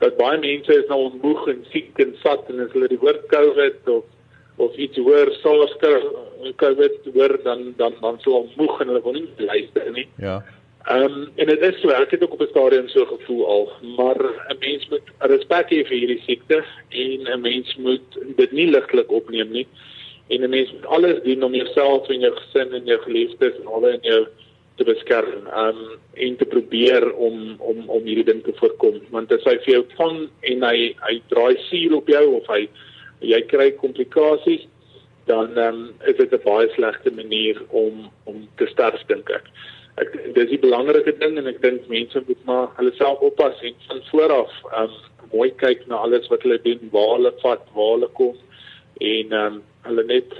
dat 0.00 0.16
baie 0.16 0.38
mense 0.40 0.72
is 0.72 0.88
nou 0.88 1.10
moeg 1.20 1.44
en 1.52 1.60
siek 1.74 2.00
en 2.00 2.16
sat 2.22 2.48
en 2.48 2.64
as 2.64 2.72
hulle 2.72 2.88
die 2.88 3.00
woord 3.04 3.28
COVID 3.34 3.92
of 3.98 4.08
of 4.64 4.80
iets 4.80 4.96
hoor 4.96 5.28
SARS 5.42 5.76
COVID 6.64 7.12
hoor 7.12 7.36
dan 7.44 7.74
dan 7.76 8.00
dan 8.00 8.16
sou 8.24 8.38
hulle 8.38 8.56
moeg 8.56 8.80
en 8.80 8.94
hulle 8.94 9.04
wil 9.04 9.20
nie 9.20 9.28
luister 9.44 9.92
nie. 9.92 10.08
Ja. 10.16 10.40
Ehm 10.88 11.02
um, 11.02 11.28
en 11.36 11.46
dit 11.46 11.60
is 11.60 11.80
so 11.80 11.92
ek 11.92 12.10
het 12.10 12.22
ook 12.22 12.32
op 12.32 12.40
'n 12.40 12.50
stadium 12.50 12.88
so 12.88 13.04
gevoel 13.04 13.46
al, 13.46 13.72
maar 13.96 14.20
'n 14.48 14.58
mens 14.60 14.88
moet 14.88 15.08
respek 15.18 15.70
hê 15.70 15.84
vir 15.84 15.96
hierdie 15.98 16.22
siekte 16.26 16.64
en 16.88 17.28
'n 17.32 17.40
mens 17.40 17.76
moet 17.76 18.18
dit 18.36 18.52
nie 18.52 18.70
ligtelik 18.70 19.10
opneem 19.10 19.50
nie 19.50 19.66
en 20.28 20.42
'n 20.42 20.50
mens 20.50 20.72
moet 20.72 20.86
alles 20.86 21.22
doen 21.22 21.42
om 21.42 21.54
jouself 21.54 22.08
en 22.08 22.20
jou 22.20 22.32
gesin 22.36 22.72
en 22.72 22.84
jou 22.84 22.98
geliefdes 23.00 23.58
en 23.60 23.66
al 23.66 23.88
in 23.88 23.98
jou 24.02 24.26
te 24.76 24.84
beskerm 24.84 25.46
um, 25.56 25.98
en 26.14 26.36
te 26.36 26.44
probeer 26.44 27.12
om 27.12 27.56
om 27.58 27.88
om 27.88 28.04
hierdie 28.04 28.24
ding 28.24 28.42
te 28.44 28.52
voorkom 28.52 29.00
want 29.10 29.32
as 29.32 29.44
hy 29.44 29.56
vir 29.64 29.74
jou 29.74 29.84
vang 29.96 30.28
en 30.40 30.62
hy 30.62 30.94
hy 31.06 31.22
draai 31.28 31.56
suur 31.68 31.96
op 31.96 32.08
jou 32.08 32.26
of 32.38 32.46
hy 32.46 32.68
jy 33.20 33.40
kry 33.40 33.70
komplikasies 33.70 34.64
dan 35.26 35.58
um, 35.58 35.82
is 36.06 36.16
dit 36.16 36.32
'n 36.32 36.42
baie 36.44 36.68
slegte 36.74 37.10
manier 37.10 37.62
om 37.68 38.10
om 38.24 38.48
te 38.56 38.66
sterf 38.66 39.02
dink 39.06 39.30
ek. 39.30 39.46
Ek 39.98 40.12
dis 40.34 40.50
die 40.52 40.60
belangrike 40.62 41.16
ding 41.18 41.38
en 41.38 41.48
ek 41.50 41.62
dink 41.62 41.88
mense 41.88 42.22
moet 42.26 42.44
maar 42.48 42.68
hulle 42.76 42.92
self 42.98 43.22
oppas 43.26 43.58
en 43.66 43.74
van 43.88 44.02
vooraf 44.10 44.52
um, 44.78 44.92
mooi 45.32 45.50
kyk 45.62 45.86
na 45.90 46.02
alles 46.04 46.28
wat 46.30 46.42
hulle 46.46 46.58
doen, 46.62 46.80
waar 46.94 47.16
hulle 47.16 47.32
vat, 47.42 47.66
waar 47.74 47.94
hulle 47.96 48.10
kom 48.18 48.36
en 49.00 49.32
um, 49.32 49.62
hulle 49.88 50.04
net 50.08 50.34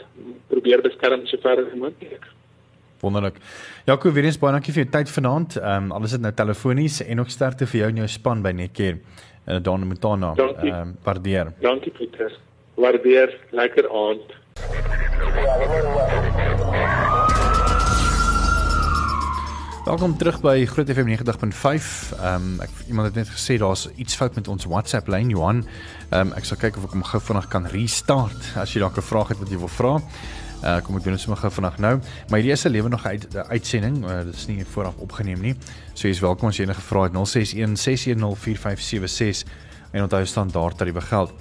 probeer 0.52 0.82
beskerm 0.84 1.26
so 1.26 1.40
ver 1.42 1.62
as 1.64 1.74
moontlik. 1.74 2.26
Wonderlik. 3.00 3.40
Jaco, 3.86 4.12
weer 4.12 4.28
eens 4.28 4.38
baie 4.38 4.52
dankie 4.52 4.74
vir 4.76 4.84
jou 4.84 4.90
tyd 4.92 5.12
vanaand. 5.14 5.56
Ehm 5.60 5.88
um, 5.88 5.92
alles 5.96 6.12
is 6.16 6.20
nou 6.20 6.32
telefonies 6.36 7.00
en 7.06 7.22
ook 7.24 7.32
sterkte 7.32 7.66
vir 7.66 7.80
jou 7.80 7.90
en 7.94 8.02
jou 8.02 8.08
span 8.12 8.42
by 8.44 8.52
Netcare 8.52 8.98
in 8.98 9.56
uh, 9.56 9.62
Don 9.64 9.86
Montana. 9.88 10.34
Ehm 10.36 10.68
um, 10.74 10.96
waardeer. 11.04 11.54
Dankie 11.64 11.92
Pieter. 11.96 12.36
Waardeer. 12.76 13.38
Lekker 13.50 13.88
aand. 13.88 14.28
Welkom 19.90 20.12
terug 20.16 20.36
by 20.38 20.66
Groot 20.70 20.86
FM 20.86 21.08
90.5. 21.10 21.86
Ehm 22.22 22.34
um, 22.34 22.60
ek 22.62 22.70
iemand 22.86 23.08
het 23.08 23.16
net 23.18 23.30
gesê 23.34 23.56
daar's 23.58 23.88
iets 23.98 24.14
fout 24.14 24.36
met 24.38 24.48
ons 24.48 24.64
WhatsApp 24.70 25.08
lyn 25.10 25.32
Johan. 25.34 25.64
Ehm 25.64 26.28
um, 26.28 26.34
ek 26.38 26.46
sal 26.46 26.60
kyk 26.62 26.76
of 26.78 26.84
ek 26.86 26.92
hom 26.94 27.02
gou 27.08 27.20
vinnig 27.26 27.48
kan 27.50 27.66
restart 27.72 28.52
as 28.62 28.70
jy 28.70 28.84
dalk 28.84 29.00
'n 29.02 29.02
vraag 29.02 29.32
het 29.34 29.40
wat 29.42 29.50
jy 29.50 29.58
wil 29.58 29.72
vra. 29.78 29.96
Uh 30.62 30.76
kom 30.86 30.94
ek 30.94 31.02
doen 31.02 31.16
dit 31.18 31.22
sommer 31.24 31.42
gou 31.42 31.50
vinnig 31.50 31.78
nou. 31.82 31.94
Maar 32.30 32.38
hierdie 32.38 32.52
is 32.54 32.64
'n 32.64 32.70
lewe 32.70 32.88
nog 32.88 33.06
uit 33.06 33.26
uitsending. 33.34 33.96
Uh, 34.04 34.22
dit 34.30 34.34
is 34.34 34.46
nie 34.46 34.64
vooraf 34.64 34.94
opgeneem 35.02 35.40
nie. 35.40 35.56
So 35.94 36.06
jy 36.06 36.14
is 36.14 36.20
welkom 36.20 36.48
as 36.48 36.56
jy 36.56 36.68
enige 36.70 36.86
vrae 36.86 37.10
het 37.10 37.12
061 37.12 37.76
610 37.76 38.36
4576 38.36 39.50
en 39.90 40.02
onthou 40.02 40.24
standaard 40.26 40.78
tariewe 40.78 41.00
geld. 41.00 41.34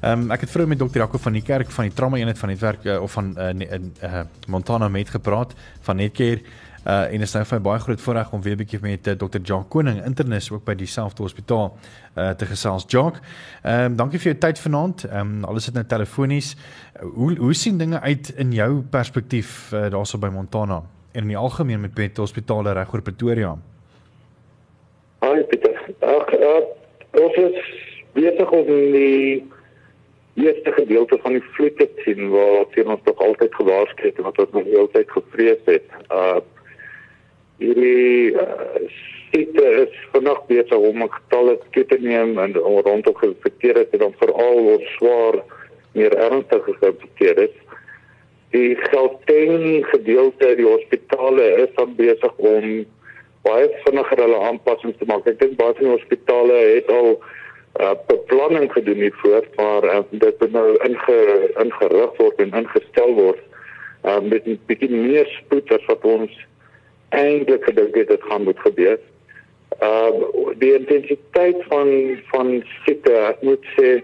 Ehm 0.00 0.26
um, 0.26 0.30
ek 0.30 0.40
het 0.44 0.50
vroeër 0.50 0.68
met 0.68 0.78
dokter 0.78 1.00
Jaco 1.00 1.18
van 1.18 1.32
die 1.32 1.42
kerk 1.42 1.70
van 1.72 1.84
die 1.88 1.94
trauma 1.94 2.16
eenheid 2.16 2.38
van 2.38 2.48
netwerk 2.48 2.84
uh, 2.84 3.02
of 3.02 3.12
van 3.12 3.34
uh, 3.38 3.48
in 3.48 3.94
uh, 4.04 4.20
Montana 4.46 4.88
met 4.88 5.08
gepraat 5.10 5.54
van 5.80 5.96
Netcare. 5.96 6.40
Uh 6.86 7.12
en 7.12 7.20
is 7.20 7.32
nou 7.32 7.44
vir 7.44 7.58
my 7.58 7.62
baie 7.64 7.80
groot 7.80 8.00
voorreg 8.00 8.32
om 8.32 8.42
weer 8.42 8.54
'n 8.54 8.56
bietjie 8.58 8.78
met 8.82 9.06
uh, 9.06 9.14
Dr. 9.14 9.40
Jacques 9.42 9.68
Koning 9.68 10.04
internis 10.04 10.50
ook 10.50 10.64
by 10.64 10.74
dieselfde 10.74 11.22
hospitaal 11.22 11.78
uh 12.16 12.30
te 12.30 12.46
gesels. 12.46 12.84
Jacques, 12.86 13.22
ehm 13.62 13.84
um, 13.84 13.96
dankie 13.96 14.18
vir 14.18 14.32
jou 14.32 14.38
tyd 14.38 14.58
vanaand. 14.58 15.04
Ehm 15.04 15.20
um, 15.20 15.44
alles 15.44 15.66
is 15.66 15.72
nou 15.72 15.84
telefonies. 15.84 16.56
Uh, 16.56 17.08
hoe 17.14 17.36
hoe 17.36 17.54
sien 17.54 17.78
dinge 17.78 18.00
uit 18.00 18.32
in 18.36 18.52
jou 18.52 18.82
perspektief 18.82 19.72
uh, 19.72 19.90
daarso 19.90 20.18
by 20.18 20.28
Montana 20.28 20.82
en 21.12 21.22
in 21.22 21.28
die 21.28 21.36
algemeen 21.36 21.80
met 21.80 21.96
met 21.96 22.16
hospitale 22.16 22.72
reg 22.72 22.92
oor 22.92 23.02
Pretoria? 23.02 23.56
Hi 25.20 25.42
Pieter. 25.42 25.94
Ag, 26.00 26.32
uh, 26.32 26.62
ons 27.24 27.34
is 27.34 27.84
besig 28.12 28.50
om 28.50 28.66
die 28.66 29.55
eerste 30.36 30.72
gedeelte 30.72 31.18
van 31.22 31.32
die 31.32 31.44
vloed 31.56 31.76
te 31.78 31.88
sien 32.04 32.28
waar 32.30 32.66
teen 32.74 32.90
ons 32.92 33.04
nog 33.04 33.18
altyd 33.24 33.54
gewaarsku 33.54 34.08
het 34.08 34.18
en 34.20 34.28
wat 34.28 34.38
ons 34.44 34.52
nog 34.52 34.72
altyd 34.82 35.10
gevrees 35.10 35.62
het. 35.64 35.88
Uh 36.12 36.38
hierdie 37.56 38.36
uh, 38.36 38.88
sitte 39.32 39.62
is 39.82 39.92
vanaand 40.12 40.42
besig 40.50 40.76
om 40.76 41.06
getalle 41.08 41.54
te 41.72 41.96
neem 42.00 42.36
en 42.38 42.52
rondom 42.52 43.16
geïnfekteer 43.16 43.80
het 43.80 43.94
en 43.96 44.02
dan 44.04 44.18
veral 44.20 44.60
word 44.66 44.84
swaar 44.96 45.38
meer 45.96 46.16
ernstig 46.26 46.68
geïnfekteer 46.68 47.40
is. 47.46 47.54
Die 48.52 48.76
Gauteng 48.90 49.86
gedeelte 49.88 50.52
die 50.60 50.68
hospitale 50.68 51.48
is 51.64 51.72
dan 51.80 51.96
besig 51.96 52.36
om 52.36 52.84
baie 53.46 53.66
vinniger 53.86 54.22
hulle 54.26 54.42
aanpassings 54.50 54.98
te 55.00 55.08
maak. 55.08 55.26
Ek 55.30 55.40
dink 55.40 55.56
baie 55.56 55.74
van 55.78 55.88
die 55.88 55.94
hospitale 55.94 56.60
het 56.76 56.92
al 56.92 57.16
uh, 57.80 57.94
beplanning 58.06 58.72
gedoen 58.72 59.02
hiervoor, 59.04 59.44
maar 59.56 59.84
uh, 59.84 60.00
dit 60.10 60.50
nou 60.50 60.76
inge, 60.84 61.18
ingerig 61.62 62.16
word 62.16 62.40
en 62.44 62.54
ingestel 62.62 63.14
word 63.14 63.42
uh, 64.04 64.20
met 64.20 64.46
'n 64.46 64.60
bietjie 64.66 64.90
meer 64.90 65.26
spoed 65.26 65.72
as 65.72 65.84
wat 65.86 66.04
ons 66.04 66.32
eintlik 67.08 67.64
gedink 67.64 67.94
het 67.94 68.08
dit 68.08 68.22
gaan 68.22 68.42
moet 68.42 68.60
gebeur. 68.60 68.98
Uh 69.82 70.10
die 70.58 70.74
intensiteit 70.74 71.64
van 71.68 71.88
van 72.32 72.62
siekte, 72.84 73.12
ek 73.12 73.42
moet 73.42 73.64
sê 73.76 74.00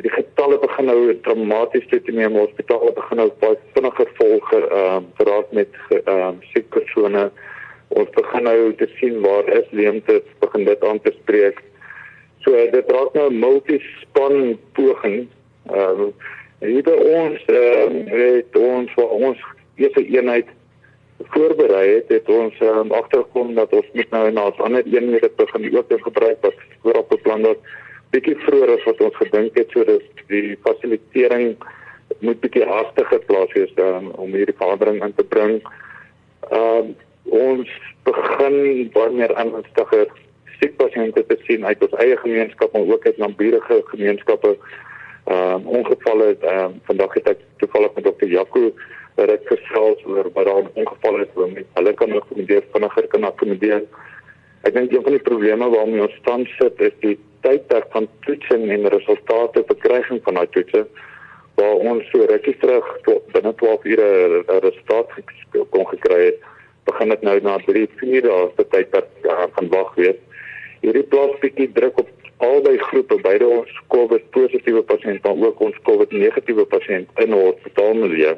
die 0.00 0.12
getalle 0.12 0.56
begin 0.58 0.88
nou 0.88 1.00
dramaties 1.26 1.84
toe 1.90 2.00
neem. 2.06 2.38
Hospitale 2.38 2.92
begin 2.96 3.20
nou 3.20 3.28
baie 3.42 3.58
vinniger 3.74 4.08
volg 4.20 4.52
ehm 4.52 4.78
uh, 4.78 5.00
geraak 5.18 5.52
met 5.52 5.74
ehm 5.90 6.08
uh, 6.14 6.30
siek 6.52 6.70
persone. 6.72 7.30
Ons 7.88 8.08
begin 8.16 8.48
nou 8.48 8.72
te 8.80 8.88
sien 8.96 9.20
waar 9.20 9.48
is 9.58 9.68
leemtes 9.70 10.24
begin 10.40 10.64
dit 10.64 10.84
aan 10.84 11.00
te 11.00 11.12
spreek. 11.20 11.60
So 12.42 12.50
dit 12.70 12.90
raak 12.90 13.14
nou 13.14 13.30
'n 13.30 13.38
multispan 13.38 14.58
poging. 14.72 15.28
Ehm 15.70 16.00
uh, 16.00 16.10
hier 16.58 16.82
by 16.82 16.96
ons 17.18 17.44
ehm 17.44 17.96
uh, 18.06 18.34
het 18.36 18.56
ons 18.56 18.92
vir 18.94 19.08
ons 19.08 19.38
eerste 19.74 20.06
eenheid 20.06 20.48
voorberei 21.30 21.88
het, 21.94 22.08
het 22.08 22.28
ons 22.28 22.54
um, 22.60 22.90
agtergekom 22.92 23.54
dat 23.54 23.72
ons 23.72 23.86
moet 23.92 24.10
nou 24.10 24.30
na 24.30 24.46
'n 24.48 24.62
ander 24.66 24.84
eenheid 24.86 25.36
begin 25.36 25.76
ook 25.76 25.86
gebruik 25.88 26.38
wat 26.40 26.54
voorop 26.82 27.08
beplan 27.08 27.42
was 27.42 27.56
bietjie 28.10 28.36
vroeër 28.36 28.74
as 28.74 28.84
wat 28.84 29.00
ons 29.00 29.16
gedink 29.16 29.56
het 29.56 29.70
sodat 29.70 30.02
die 30.28 30.56
fasilitering 30.64 31.56
moet 32.20 32.40
bietjie 32.40 32.66
hastiger 32.68 33.22
plaas 33.28 33.52
wees 33.52 33.72
dan 33.74 34.12
om 34.20 34.34
hierdie 34.36 34.56
verandering 34.58 35.02
in 35.04 35.14
te 35.14 35.24
bring. 35.24 35.62
Ehm 36.50 36.92
uh, 36.92 37.10
ons 37.24 37.70
begin 38.02 38.90
baie 38.92 39.10
meer 39.14 39.34
aanstigter 39.34 40.10
siek 40.62 40.78
pasiënte 40.78 41.24
te 41.26 41.36
sien 41.46 41.66
uit 41.66 41.82
ons 41.82 41.98
eie 42.04 42.16
gemeenskap 42.22 42.74
en 42.78 42.86
ook 42.86 43.06
uit 43.06 43.18
naburige 43.18 43.82
gemeenskappe. 43.90 44.54
Ehm 45.26 45.66
uh, 45.66 45.76
ongevalle 45.78 46.28
ehm 46.38 46.54
uh, 46.54 46.80
vandag 46.86 47.14
het 47.18 47.28
ek 47.34 47.42
toevallig 47.62 47.94
met 47.98 48.04
dokter 48.04 48.28
Jaco 48.28 48.70
dat 49.18 49.30
ek 49.34 49.50
gesels 49.50 50.00
oor 50.06 50.30
wat 50.34 50.46
daar 50.46 50.70
ongeval 50.84 51.18
het 51.18 51.34
hoe 51.34 51.50
met 51.50 51.66
hulle 51.78 51.92
kan 51.98 52.14
akkommodeer 52.18 52.64
vinniger 52.72 53.06
kan 53.14 53.28
akkommodeer. 53.28 53.82
Ek 54.62 54.74
dink 54.74 54.92
een 54.92 55.02
van 55.02 55.16
die 55.18 55.26
probleme 55.28 55.68
waarmee 55.74 56.06
ons 56.06 56.18
tans 56.26 56.56
sit 56.58 56.80
is 56.80 56.94
die 57.04 57.18
tydperk 57.42 57.90
van 57.90 58.08
toetsing 58.26 58.68
en 58.70 58.88
resultate 58.94 59.64
verkryging 59.66 60.22
van 60.26 60.38
daai 60.38 60.50
toetse 60.54 60.86
waar 61.58 61.82
ons 61.90 62.06
so 62.10 62.26
rukkie 62.30 62.56
terug 62.62 62.86
tot 63.06 63.26
binne 63.34 63.52
12 63.62 63.84
ure 63.94 64.08
'n 64.42 64.60
resultaat 64.66 65.08
kon 65.70 65.86
gekry 65.94 66.20
het 66.30 66.38
begin 66.86 67.08
dit 67.08 67.22
nou 67.22 67.40
na 67.40 67.58
3 67.66 67.88
4 67.96 68.22
dae 68.22 68.50
se 68.56 68.64
tydperk 68.74 69.10
uh, 69.22 69.46
van 69.56 69.68
wag 69.68 69.94
wees 69.94 70.20
hierdie 70.82 71.06
plaas 71.14 71.38
bietjie 71.40 71.72
druk 71.72 71.98
op 71.98 72.08
albei 72.42 72.76
groepe 72.78 73.20
beide 73.22 73.46
ons 73.46 73.70
COVID 73.94 74.30
positiewe 74.30 74.82
pasiënte 74.82 75.34
maar 75.34 75.52
ook 75.52 75.60
ons 75.60 75.78
COVID 75.88 76.10
negatiewe 76.12 76.64
pasiënte 76.64 77.22
in 77.22 77.34
ons 77.34 77.54
hospitaalmilieu 77.54 78.36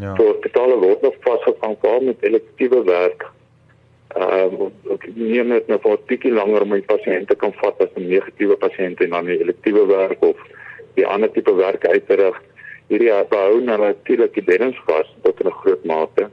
Ja. 0.00 0.14
So 0.16 0.26
hospitale 0.32 0.76
word 0.78 1.02
nog 1.02 1.14
vasgevang 1.24 1.76
vir 1.82 2.02
met 2.02 2.22
elektiewe 2.22 2.82
werk. 2.86 3.26
Ehm 4.14 4.54
uh, 4.62 4.68
ek 4.94 5.08
neem 5.14 5.50
net 5.52 5.66
nou 5.68 5.78
vir 5.82 5.96
'n 5.96 6.06
bietjie 6.10 6.32
langer 6.32 6.62
om 6.62 6.70
my 6.74 6.80
pasiënte 6.80 7.34
kan 7.36 7.52
vat 7.62 7.82
as 7.82 7.90
'n 7.96 8.08
negatiewe 8.08 8.56
pasiënt 8.56 9.00
en 9.00 9.10
dan 9.10 9.26
die 9.26 9.40
elektiewe 9.40 9.86
werk 9.86 10.22
of 10.22 10.36
die 10.94 11.06
ander 11.06 11.30
tipe 11.32 11.54
werk 11.54 11.86
uit 11.86 12.06
te 12.06 12.14
rig. 12.14 12.36
Hierdie 12.88 13.12
behou 13.30 13.60
nou 13.60 13.78
natuurlik 13.78 14.34
die 14.34 14.42
beddens 14.42 14.78
vas 14.86 15.08
tot 15.22 15.40
'n 15.44 15.50
groot 15.50 15.84
mate. 15.84 16.30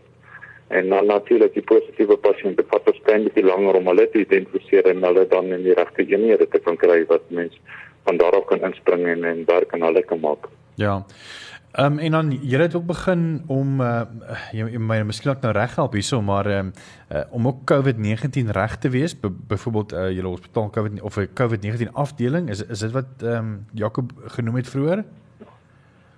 En 0.67 0.89
dan 0.89 1.05
natuurlik 1.05 1.53
die 1.53 1.63
positiewe 1.63 2.17
pasiënte 2.17 2.63
vat 2.69 2.87
waarskynlik 2.89 3.37
langer 3.45 3.77
om 3.77 3.87
hulle 3.91 4.09
te 4.09 4.23
identifiseer 4.23 4.87
en 4.89 5.03
hulle 5.05 5.27
dan 5.29 5.51
in 5.53 5.63
die 5.63 5.75
regte 5.77 6.05
eenhede 6.05 6.47
te 6.49 6.59
kan 6.59 6.77
kry 6.81 7.03
wat 7.11 7.27
mens 7.29 7.59
van 8.05 8.17
daarop 8.17 8.47
kan 8.49 8.63
inspring 8.65 9.05
en 9.07 9.23
en 9.23 9.43
werk 9.45 9.73
aan 9.73 9.85
hulle 9.85 10.03
kan 10.03 10.19
maak. 10.19 10.49
Ja. 10.75 11.03
Ehm 11.75 11.93
um, 11.93 11.99
en 11.99 12.11
dan 12.11 12.31
jy 12.41 12.59
het 12.59 12.75
ook 12.75 12.85
begin 12.85 13.43
om 13.47 13.81
uh 13.81 14.01
jy, 14.51 14.65
jy 14.73 14.79
my 14.79 15.01
miskien 15.03 15.31
ook 15.31 15.41
nou 15.41 15.51
reg 15.53 15.75
help 15.75 15.93
hierso 15.93 16.21
maar 16.21 16.45
ehm 16.45 16.71
um, 16.71 16.73
uh, 17.11 17.23
om 17.29 17.47
ook 17.47 17.65
COVID-19 17.71 18.51
reg 18.51 18.77
te 18.77 18.89
wees 18.89 19.19
byvoorbeeld 19.21 19.93
uh 19.93 20.09
julle 20.11 20.27
hospitaal 20.27 20.69
COVID 20.69 21.01
of 21.01 21.17
'n 21.17 21.29
COVID-19 21.41 21.91
afdeling 21.93 22.49
is 22.49 22.65
is 22.65 22.79
dit 22.79 22.91
wat 22.91 23.21
ehm 23.21 23.37
um, 23.37 23.65
Jakob 23.73 24.11
genoem 24.25 24.55
het 24.55 24.69
vroeër? 24.69 24.97
Ja, 24.97 25.24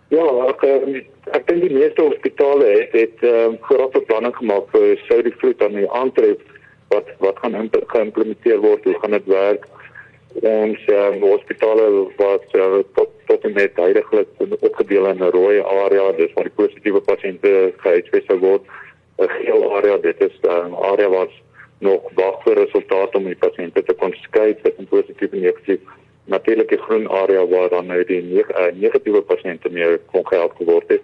ek 0.10 0.64
ek 1.36 1.48
dink 1.48 1.62
die 1.62 1.74
meeste 1.74 2.02
hospitale 2.02 2.66
het 2.66 2.92
het 2.92 3.24
ehm 3.24 3.56
um, 3.56 3.58
vooraf 3.68 3.92
beplanning 3.92 4.36
gemaak 4.36 4.70
vir 4.72 5.02
sou 5.08 5.22
die 5.22 5.36
vloed 5.40 5.62
aan 5.62 5.76
die 5.76 5.90
aantref 5.92 6.38
wat 6.90 7.10
wat 7.20 7.40
gaan 7.44 7.70
geïmplementeer 7.72 8.62
word, 8.64 8.84
hoe 8.84 9.00
gaan 9.02 9.12
dit 9.12 9.26
werk? 9.26 9.68
ons 10.46 10.80
um, 10.94 11.22
hospitale 11.22 11.86
wat 12.18 12.46
uh, 12.54 12.84
tot 12.94 13.10
tot 13.26 13.44
en 13.44 13.54
met 13.54 13.76
heidaglik 13.76 14.28
opgedeel 14.60 15.08
in 15.08 15.24
'n 15.24 15.32
rooi 15.32 15.62
area 15.62 16.12
dis 16.12 16.34
waar 16.34 16.44
die 16.44 16.60
positiewe 16.62 17.02
pasiënte 17.02 17.74
gehuisves 17.78 18.40
word 18.40 18.62
'n 19.18 19.30
geel 19.30 19.76
area 19.78 19.98
dit 19.98 20.22
is 20.22 20.36
'n 20.44 20.50
um, 20.50 20.74
area 20.74 21.10
wat 21.10 21.32
nog 21.80 22.02
wag 22.16 22.44
vir 22.44 22.56
resultate 22.56 23.18
om 23.18 23.24
die 23.24 23.36
pasiënte 23.36 23.84
te 23.84 23.94
kon 23.94 24.14
skei 24.14 24.56
tussen 24.62 24.88
positief 24.88 25.32
en 25.32 25.42
negatief 25.42 25.80
natuurlik 26.28 26.72
'n 26.72 26.86
groen 26.88 27.10
area 27.10 27.48
waar 27.48 27.70
dan 27.70 27.86
nou 27.86 28.04
die 28.04 28.22
neg 28.22 28.50
uh, 28.52 28.72
negatiewe 28.74 29.22
pasiënte 29.22 29.70
meer 29.70 30.00
kon 30.12 30.28
gehelp 30.28 30.54
word 30.58 30.88
het. 30.88 31.02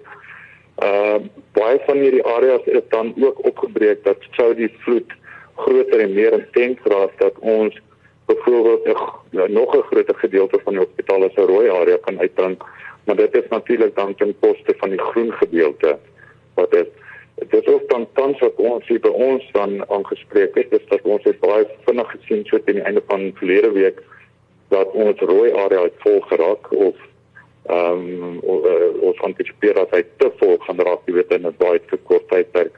Uh 0.84 1.18
baie 1.54 1.80
van 1.86 1.98
hierdie 1.98 2.26
areas 2.26 2.66
is 2.66 2.88
dan 2.90 3.14
ook 3.22 3.46
opgebreek 3.46 4.04
dat 4.04 4.18
sou 4.32 4.54
die 4.56 4.72
vloed 4.78 5.12
groter 5.56 6.00
en 6.00 6.14
meer 6.14 6.34
intens 6.34 6.80
raak 6.84 7.14
dat 7.18 7.40
ons 7.40 7.80
byvoorbeeld 8.26 8.88
'n 8.88 9.54
nog 9.54 9.76
'n 9.76 9.88
groter 9.90 10.16
gedeelte 10.16 10.60
van 10.64 10.74
die 10.74 10.82
hospitaal 10.86 11.24
as 11.24 11.36
'n 11.36 11.52
rooi 11.54 11.70
area 11.70 11.98
kan 12.02 12.20
uitbring, 12.20 12.58
maar 13.04 13.16
dit 13.16 13.36
is 13.36 13.48
natuurlik 13.50 13.96
dan 13.96 14.16
ten 14.16 14.36
koste 14.40 14.74
van 14.78 14.90
die 14.90 15.00
groen 15.00 15.32
gedeelte 15.32 15.98
wat 16.54 16.72
dit 16.72 16.88
dit 17.36 17.68
is 17.68 17.88
dan 17.88 18.08
tans 18.14 18.40
wat 18.40 18.56
ons 18.56 18.88
hier 18.88 19.00
by 19.00 19.08
ons 19.10 19.52
dan 19.52 19.90
aangespreek 19.90 20.56
het, 20.56 20.68
is 20.70 20.86
dat 20.88 21.02
ons 21.02 21.24
het 21.24 21.40
baie 21.40 21.68
vinnig 21.86 22.12
gesien 22.12 22.46
so 22.46 22.64
teen 22.64 22.76
die 22.76 22.84
einde 22.84 23.04
van 23.08 23.32
verlede 23.36 23.72
week 23.72 24.02
dat 24.74 24.92
ons 25.06 25.20
rooi 25.20 25.52
area 25.66 25.84
het 25.88 25.98
vol 26.06 26.22
geraak 26.30 26.72
of 26.72 26.96
ehm 27.64 28.02
um, 28.24 28.40
ons 29.10 29.20
antisipeer 29.28 29.78
dat 29.80 29.94
hy 29.96 30.02
te 30.20 30.30
vol 30.40 30.58
gaan 30.66 30.82
raak, 30.84 31.06
jy 31.08 31.14
weet 31.20 31.32
in 31.32 31.48
'n 31.48 31.56
baie 31.58 31.80
te 31.92 31.98
kort 32.10 32.28
tydperk. 32.32 32.76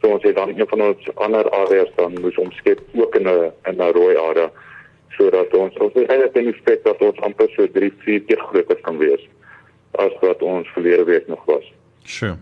So 0.00 0.12
ons 0.14 0.22
het 0.22 0.36
dan 0.36 0.52
een 0.54 0.68
van 0.68 0.82
ons 0.88 1.08
ander 1.14 1.50
areas 1.50 1.90
dan 1.96 2.20
moes 2.20 2.38
omskep 2.38 2.80
ook 2.94 3.14
in 3.18 3.26
'n 3.28 3.52
in 3.70 3.82
'n 3.82 3.92
rooi 3.98 4.16
area 4.16 4.50
sodat 5.16 5.54
ons 5.54 5.74
ons 5.82 5.94
eintlik 5.94 6.36
in 6.36 6.52
effek 6.52 6.84
dat 6.84 7.02
ons 7.02 7.20
amper 7.26 7.50
so 7.56 7.66
3 7.66 7.92
4 8.04 8.20
keer 8.20 8.42
groter 8.50 8.80
kan 8.86 8.98
wees 8.98 9.28
as 9.92 10.12
wat 10.20 10.42
ons 10.42 10.68
verlede 10.68 11.04
week 11.04 11.26
nog 11.28 11.44
was. 11.44 11.72
Sure. 12.04 12.36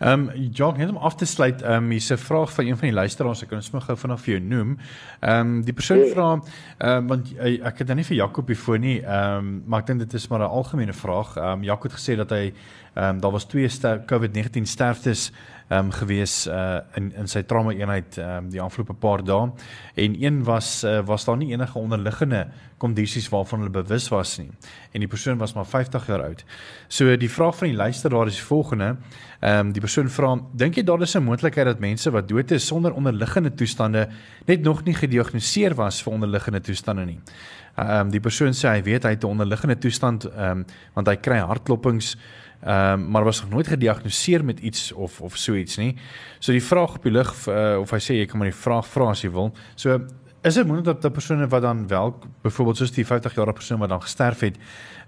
Ehm 0.00 0.28
um, 0.28 0.48
Jock, 0.52 0.76
net 0.76 0.88
om 0.88 0.96
af 0.96 1.14
te 1.14 1.24
sluit, 1.24 1.62
ehm 1.62 1.84
um, 1.84 1.90
hier's 1.90 2.08
'n 2.10 2.16
vraag 2.16 2.52
van 2.52 2.66
een 2.66 2.76
van 2.76 2.88
die 2.88 2.94
luisteraars, 2.94 3.42
ek 3.42 3.48
kan 3.48 3.62
sommer 3.62 3.82
gou 3.82 3.96
vir 3.96 4.32
jou 4.32 4.40
noem. 4.40 4.78
Ehm 5.20 5.40
um, 5.40 5.64
die 5.64 5.72
persoon 5.72 5.98
ja. 5.98 6.12
vra 6.12 6.40
ehm 6.78 6.96
um, 6.96 7.06
want 7.06 7.32
uh, 7.32 7.66
ek 7.66 7.78
het 7.78 7.86
dan 7.86 7.96
nie 7.96 8.04
vir 8.04 8.16
Jakob 8.16 8.46
hier 8.46 8.56
voor 8.56 8.78
nie, 8.78 9.00
ehm 9.02 9.36
um, 9.36 9.62
maar 9.66 9.80
ek 9.80 9.86
dink 9.86 9.98
dit 9.98 10.14
is 10.14 10.28
maar 10.28 10.40
'n 10.40 10.48
algemene 10.48 10.92
vraag. 10.92 11.36
Ehm 11.36 11.46
um, 11.46 11.62
Jakob 11.62 11.90
het 11.90 12.00
gesê 12.00 12.16
dat 12.16 12.30
hy 12.30 12.52
ehm 12.94 13.08
um, 13.08 13.20
daar 13.20 13.30
was 13.30 13.44
twee 13.44 13.68
COVID-19 14.06 14.62
sterftes 14.62 15.32
ehm 15.70 15.86
um, 15.86 15.90
gewees 15.94 16.46
uh 16.46 16.80
in 16.98 17.12
in 17.14 17.28
sy 17.30 17.42
trauma 17.46 17.70
eenheid 17.72 18.18
ehm 18.18 18.44
um, 18.44 18.48
die 18.50 18.60
afgelope 18.60 18.94
paar 18.98 19.22
dae 19.22 19.52
en 19.94 20.16
een 20.22 20.42
was 20.44 20.82
uh, 20.84 20.98
was 21.06 21.24
daar 21.24 21.36
nie 21.36 21.52
enige 21.52 21.78
onderliggende 21.78 22.48
kondisies 22.78 23.28
waarvan 23.28 23.62
hulle 23.62 23.70
bewus 23.70 24.08
was 24.08 24.38
nie 24.38 24.48
en 24.92 25.04
die 25.04 25.08
persoon 25.08 25.38
was 25.38 25.54
maar 25.54 25.66
50 25.66 26.06
jaar 26.06 26.24
oud. 26.24 26.44
So 26.88 27.16
die 27.16 27.30
vraag 27.30 27.56
van 27.56 27.68
die 27.68 27.76
luisteraar 27.76 28.26
is 28.26 28.40
die 28.40 28.46
volgende. 28.46 28.96
Ehm 29.40 29.66
um, 29.66 29.72
die 29.72 29.80
persoon 29.80 30.10
vra, 30.10 30.34
dink 30.52 30.74
jy 30.74 30.82
daar 30.82 31.02
is 31.02 31.14
'n 31.14 31.22
moontlikheid 31.22 31.66
dat 31.66 31.78
mense 31.78 32.10
wat 32.10 32.28
dood 32.28 32.50
is 32.50 32.66
sonder 32.66 32.92
onderliggende 32.92 33.54
toestande 33.54 34.08
net 34.46 34.62
nog 34.62 34.84
nie 34.84 34.94
gediagnoseer 34.94 35.74
was 35.74 36.02
vir 36.02 36.12
onderliggende 36.12 36.60
toestande 36.60 37.04
nie? 37.04 37.20
Ehm 37.76 38.06
um, 38.06 38.10
die 38.10 38.20
persoon 38.20 38.52
sê 38.52 38.68
hy 38.68 38.82
weet 38.82 39.04
hy 39.04 39.10
het 39.10 39.24
'n 39.24 39.26
onderliggende 39.26 39.78
toestand 39.78 40.24
ehm 40.24 40.50
um, 40.50 40.64
want 40.94 41.06
hy 41.06 41.16
kry 41.16 41.38
hartklopings 41.38 42.16
ehm 42.60 42.92
um, 42.92 43.10
maar 43.10 43.24
was 43.24 43.40
nog 43.40 43.50
nooit 43.50 43.66
gediagnoseer 43.66 44.44
met 44.44 44.60
iets 44.60 44.92
of 44.92 45.20
of 45.20 45.36
so 45.36 45.54
iets 45.54 45.76
nie. 45.76 45.94
So 46.38 46.52
die 46.52 46.64
vraag 46.64 46.96
op 46.96 47.02
die 47.02 47.12
lig 47.12 47.46
uh, 47.48 47.78
of 47.80 47.90
hy 47.90 47.98
sê 47.98 48.14
jy 48.20 48.26
kan 48.26 48.38
maar 48.38 48.50
die 48.50 48.62
vraag 48.62 48.86
vra 48.86 49.10
as 49.10 49.22
jy 49.22 49.30
wil. 49.30 49.52
So 49.74 49.96
is 50.42 50.54
dit 50.54 50.66
moontlik 50.66 51.00
dat 51.00 51.04
'n 51.04 51.12
persoon 51.12 51.48
wat 51.48 51.62
dan 51.62 51.88
wel 51.88 52.18
byvoorbeeld 52.42 52.76
soos 52.76 52.92
die 52.92 53.04
50-jarige 53.04 53.52
persoon 53.52 53.78
wat 53.78 53.88
dan 53.88 54.02
gesterf 54.02 54.40
het, 54.40 54.56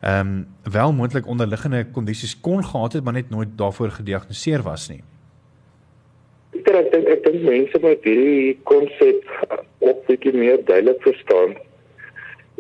ehm 0.01 0.27
um, 0.27 0.47
wel 0.73 0.93
moontlik 0.93 1.27
onderliggende 1.27 1.87
kondisies 1.93 2.41
kon 2.41 2.65
gehad 2.65 2.93
het, 2.93 3.05
maar 3.05 3.13
net 3.13 3.31
nooit 3.31 3.49
daarvoor 3.57 3.91
gediagnoseer 3.91 4.63
was 4.63 4.89
nie. 4.89 5.03
Ek 6.53 6.93
dink 6.93 7.07
ek 7.07 7.25
dink 7.25 7.43
mense 7.43 7.79
moet 7.81 8.05
hierdie 8.05 8.59
konsep 8.63 9.25
op 9.79 10.07
bietjie 10.07 10.33
meer 10.33 10.65
duidelik 10.65 11.03
verstaan. 11.03 11.57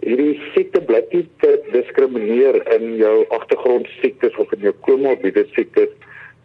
Hierdie 0.03 0.41
siekte 0.55 0.81
bly 0.83 1.03
nie 1.13 1.27
te 1.41 1.53
diskrimineer 1.73 2.59
in 2.75 2.97
jou 2.99 3.23
agtergrondsiektes 3.31 4.35
of 4.43 4.53
in 4.53 4.67
jou 4.67 4.75
komorbiede 4.87 5.47
siektes. 5.55 5.93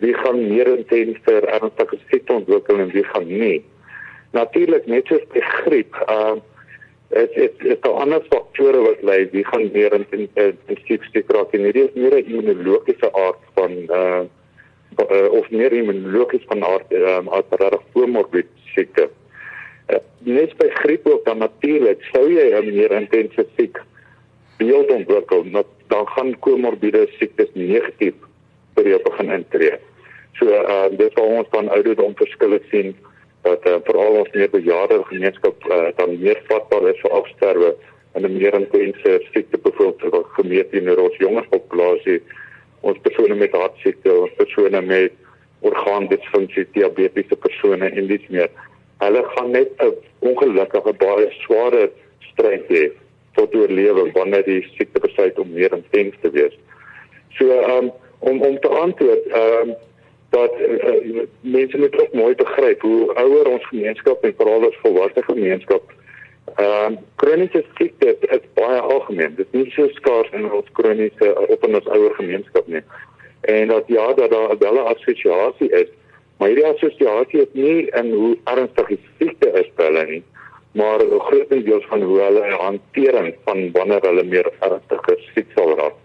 Wie 0.03 0.13
gaan 0.13 0.43
meer 0.47 0.69
intens 0.77 1.17
vir 1.25 1.47
ernstige 1.49 1.97
siekte 2.11 2.33
ontwikkel 2.33 2.79
en 2.83 2.93
wie 2.93 3.05
gaan 3.13 3.27
nie? 3.27 3.63
natuurlik 4.31 4.85
net 4.85 5.07
soos 5.07 5.25
by 5.33 5.41
griep, 5.41 5.97
ehm 6.07 6.39
uh, 6.39 6.45
is 7.15 7.29
dit 7.31 7.61
is 7.71 7.85
ander 7.87 8.23
faktore 8.27 8.81
wat 8.83 9.03
lei 9.07 9.21
wie 9.31 9.45
gaan 9.47 9.69
meer 9.71 9.93
in 9.95 10.03
in, 10.11 10.25
in 10.67 10.79
siekte 10.87 11.23
raak 11.31 11.53
en 11.55 11.63
hierdie 11.63 11.85
is 11.87 11.93
meer 11.95 12.17
'n 12.17 12.33
immunologiese 12.33 13.09
aard 13.13 13.43
van 13.55 13.77
uh, 13.99 14.23
of 15.39 15.49
meer 15.49 15.71
immunologies 15.71 16.43
van 16.51 16.63
aard 16.63 16.91
um, 16.91 17.29
as 17.29 17.47
regtig 17.61 17.85
komorbid 17.93 18.49
siekte. 18.75 19.07
Net 20.27 20.57
by 20.59 20.67
griep 20.69 21.07
ook 21.07 21.25
dan 21.25 21.37
natuurlik 21.37 22.01
sou 22.11 22.25
jy 22.31 22.51
'n 22.51 22.73
meer 22.75 22.91
intense 22.91 23.45
siek 23.57 23.77
beeld 24.57 24.89
ontwikkel, 24.91 25.45
dan 25.87 26.07
gaan 26.07 26.39
komorbide 26.39 27.07
siektes 27.17 27.49
negatief 27.53 28.15
vir 28.75 28.87
jou 28.87 28.99
begin 29.03 29.29
intree. 29.31 29.77
So 30.37 30.45
uh 30.45 30.89
dit 30.97 31.11
sal 31.13 31.25
ons 31.25 31.47
van 31.49 31.69
ouderdom 31.69 32.15
verskille 32.15 32.59
sien 32.71 32.95
dat 33.41 33.67
uh, 33.67 33.77
veral 33.87 34.19
ons 34.21 34.33
meer 34.33 34.49
bejaarde 34.49 35.03
gemeenskap 35.09 35.69
uh, 35.69 35.87
dan 35.95 36.17
meer 36.19 36.39
vatbaar 36.49 36.89
is 36.91 36.99
vir 37.03 37.15
afsterwe 37.19 37.75
en 38.13 38.25
'n 38.25 38.37
meer 38.37 38.53
intense 38.53 39.11
siekte 39.31 39.57
byvoorbeeld 39.57 40.25
gemeet 40.37 40.73
in 40.73 40.89
ons 40.99 41.17
jonger 41.17 41.47
populasie 41.49 42.21
ons 42.81 42.97
persone 43.05 43.35
met 43.35 43.51
hartsiekte 43.51 44.13
ons 44.13 44.33
persone 44.37 44.81
met 44.81 45.13
orgaandisfunksie 45.69 46.65
diabetiese 46.73 47.37
persone 47.45 47.89
en 47.89 48.07
dis 48.07 48.27
meer 48.29 48.49
hulle 49.07 49.23
gaan 49.33 49.51
net 49.51 49.83
'n 49.87 49.93
ongelukkige 50.29 50.93
baie 51.03 51.27
sware 51.43 51.89
stryd 52.31 52.69
hê 52.75 52.83
tot 53.39 53.55
oorlewe 53.55 54.11
wanneer 54.13 54.45
die 54.45 54.61
siekte 54.75 54.99
besluit 54.99 55.39
om 55.39 55.53
meer 55.53 55.73
intens 55.73 56.15
te 56.21 56.31
wees 56.37 56.55
so 57.39 57.59
um, 57.75 57.91
om 58.19 58.41
om 58.41 58.59
te 58.59 58.67
antwoord 58.67 59.25
um, 59.43 59.75
dat 60.29 60.53
uh, 60.59 61.21
mense 61.41 61.77
moet 61.77 62.01
ook 62.01 62.13
mooi 62.13 62.35
begryp 62.35 62.81
hoe 62.81 63.13
ouer 63.13 63.47
ons 63.47 63.67
gemeenskap 63.67 64.23
en 64.23 64.33
veral 64.37 64.65
ons 64.71 64.81
volwasse 64.83 65.23
gemeenskap 65.23 65.95
ehm 66.55 66.93
uh, 66.93 66.99
kroniese 67.15 67.63
siekte 67.75 68.15
is 68.19 68.45
baie 68.53 68.79
algemeen. 68.79 69.35
Dit 69.35 69.47
is 69.51 69.59
nie 69.59 69.71
so 69.75 69.87
skaars 69.93 70.29
in 70.31 70.51
ons 70.51 70.69
kroniese 70.79 71.33
op 71.47 71.65
in 71.67 71.75
ons 71.75 71.89
ouer 71.91 72.13
gemeenskap 72.15 72.67
nie. 72.67 72.81
En 73.41 73.67
dat 73.67 73.83
ja, 73.87 74.13
dat 74.13 74.31
daar 74.31 74.53
'n 74.53 74.57
belle 74.57 74.79
assosiasie 74.79 75.69
is, 75.69 75.89
maar 76.37 76.51
hierdie 76.51 76.65
assosiasie 76.65 77.41
is 77.41 77.53
nie 77.53 77.87
in 77.99 78.11
hoe 78.13 78.37
ernstig 78.43 78.87
die 78.87 78.99
siekte 79.19 79.51
is 79.61 79.69
by 79.75 79.89
hulle 79.89 80.05
nie, 80.05 80.23
maar 80.71 81.01
'n 81.03 81.19
groot 81.29 81.49
deel 81.49 81.81
van 81.89 82.01
hoe 82.01 82.19
hulle 82.21 82.43
hantering 82.63 83.33
van 83.45 83.71
wanneer 83.71 84.01
hulle 84.01 84.23
meer 84.23 84.51
ernstige 84.59 85.17
siek 85.33 85.47
sal 85.55 85.77
raak. 85.77 85.97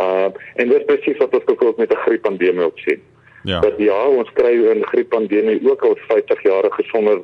Uh, 0.00 0.28
en 0.60 0.68
dit 0.68 0.78
is 0.78 0.84
presies 0.84 1.16
wat 1.16 1.34
ons 1.34 1.44
gekoop 1.46 1.76
met 1.76 1.92
'n 1.92 2.04
grieppandemie 2.06 2.64
ook 2.64 2.78
sien. 2.78 3.02
Ja. 3.42 3.60
Dat 3.60 3.74
ja, 3.76 4.06
ons 4.06 4.32
kry 4.32 4.54
'n 4.56 4.84
grieppandemie 4.84 5.70
ook 5.70 5.82
al 5.82 5.96
50 6.08 6.42
jaar 6.42 6.64
gesonder 6.70 7.20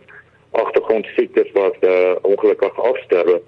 agtergrondsiektes 0.51 1.53
wat 1.53 1.77
uh, 1.81 2.15
ongelukkig 2.23 2.81
afsterwe. 2.81 3.41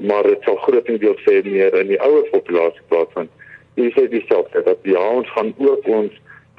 Maar 0.00 0.22
dit 0.22 0.42
sal 0.42 0.56
grootendeels 0.56 1.20
sê 1.22 1.42
meer 1.44 1.74
in 1.74 1.86
die 1.86 2.00
ouer 2.00 2.28
populasie 2.30 2.82
plaasvind. 2.88 3.30
Dis 3.74 3.92
sê 3.92 4.08
dieselfde 4.08 4.62
dat 4.62 4.78
ja, 4.82 5.08
ons 5.08 5.30
gaan 5.30 5.54
ook 5.58 5.86
ons 5.86 6.12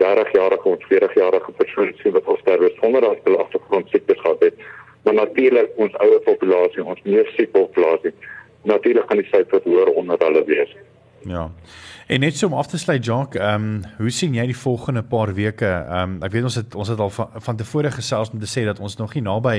30-jarige 0.03 0.67
of 0.69 0.83
40-jarige 0.93 1.51
persone 1.51 1.93
sien 2.01 2.11
wat 2.11 2.25
afsterwe 2.25 2.71
sonder 2.81 3.01
dat 3.01 3.17
hulle 3.23 3.37
agtergrondsiektes 3.37 4.19
gehad 4.19 4.39
het. 4.39 4.65
Maar 5.03 5.13
natuurlik 5.13 5.69
ons 5.75 5.97
ouer 5.97 6.19
populasie, 6.19 6.83
ons 6.83 7.01
meer 7.03 7.27
siek 7.35 7.51
populasie, 7.51 8.13
natuurlik 8.63 9.07
gaan 9.07 9.21
die 9.21 9.29
syfers 9.31 9.63
hoër 9.63 9.93
onder 9.93 10.17
hulle 10.19 10.43
wees. 10.45 10.75
Ja. 11.25 11.49
En 12.07 12.19
net 12.19 12.37
so 12.37 12.47
om 12.47 12.53
af 12.53 12.67
te 12.67 12.77
sluit 12.77 13.05
Jacques, 13.05 13.41
ehm 13.41 13.63
um, 13.63 13.83
hoe 13.97 14.09
sien 14.09 14.33
jy 14.33 14.45
die 14.45 14.57
volgende 14.57 15.03
paar 15.03 15.33
weke? 15.33 15.65
Ehm 15.65 16.17
um, 16.17 16.23
ek 16.23 16.31
weet 16.31 16.43
ons 16.43 16.55
het 16.55 16.75
ons 16.75 16.89
het 16.89 16.99
al 16.99 17.09
van, 17.09 17.29
van 17.47 17.57
tevore 17.57 17.91
gesels 17.91 18.29
om 18.29 18.39
te 18.39 18.49
sê 18.49 18.65
dat 18.65 18.79
ons 18.79 18.97
nog 18.97 19.13
nie 19.13 19.23
naby 19.25 19.55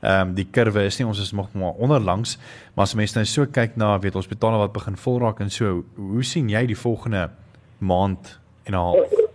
ehm 0.00 0.28
um, 0.28 0.34
die 0.34 0.48
kurwe 0.50 0.84
is 0.84 0.98
nie. 0.98 1.06
Ons 1.06 1.20
is 1.22 1.32
nog 1.32 1.52
maar 1.52 1.78
onderlangs, 1.78 2.38
maar 2.74 2.84
as 2.84 2.94
mense 2.94 3.18
nou 3.18 3.26
so 3.26 3.46
kyk 3.46 3.76
na 3.76 3.98
weet 3.98 4.18
hospitale 4.18 4.58
wat 4.58 4.72
begin 4.72 4.96
vol 4.96 5.20
raak 5.22 5.40
en 5.40 5.50
so, 5.50 5.84
hoe 5.94 6.24
sien 6.24 6.48
jy 6.50 6.66
die 6.66 6.78
volgende 6.78 7.30
maand 7.78 8.38
en 8.64 8.72
'n 8.72 8.76
half? 8.76 9.25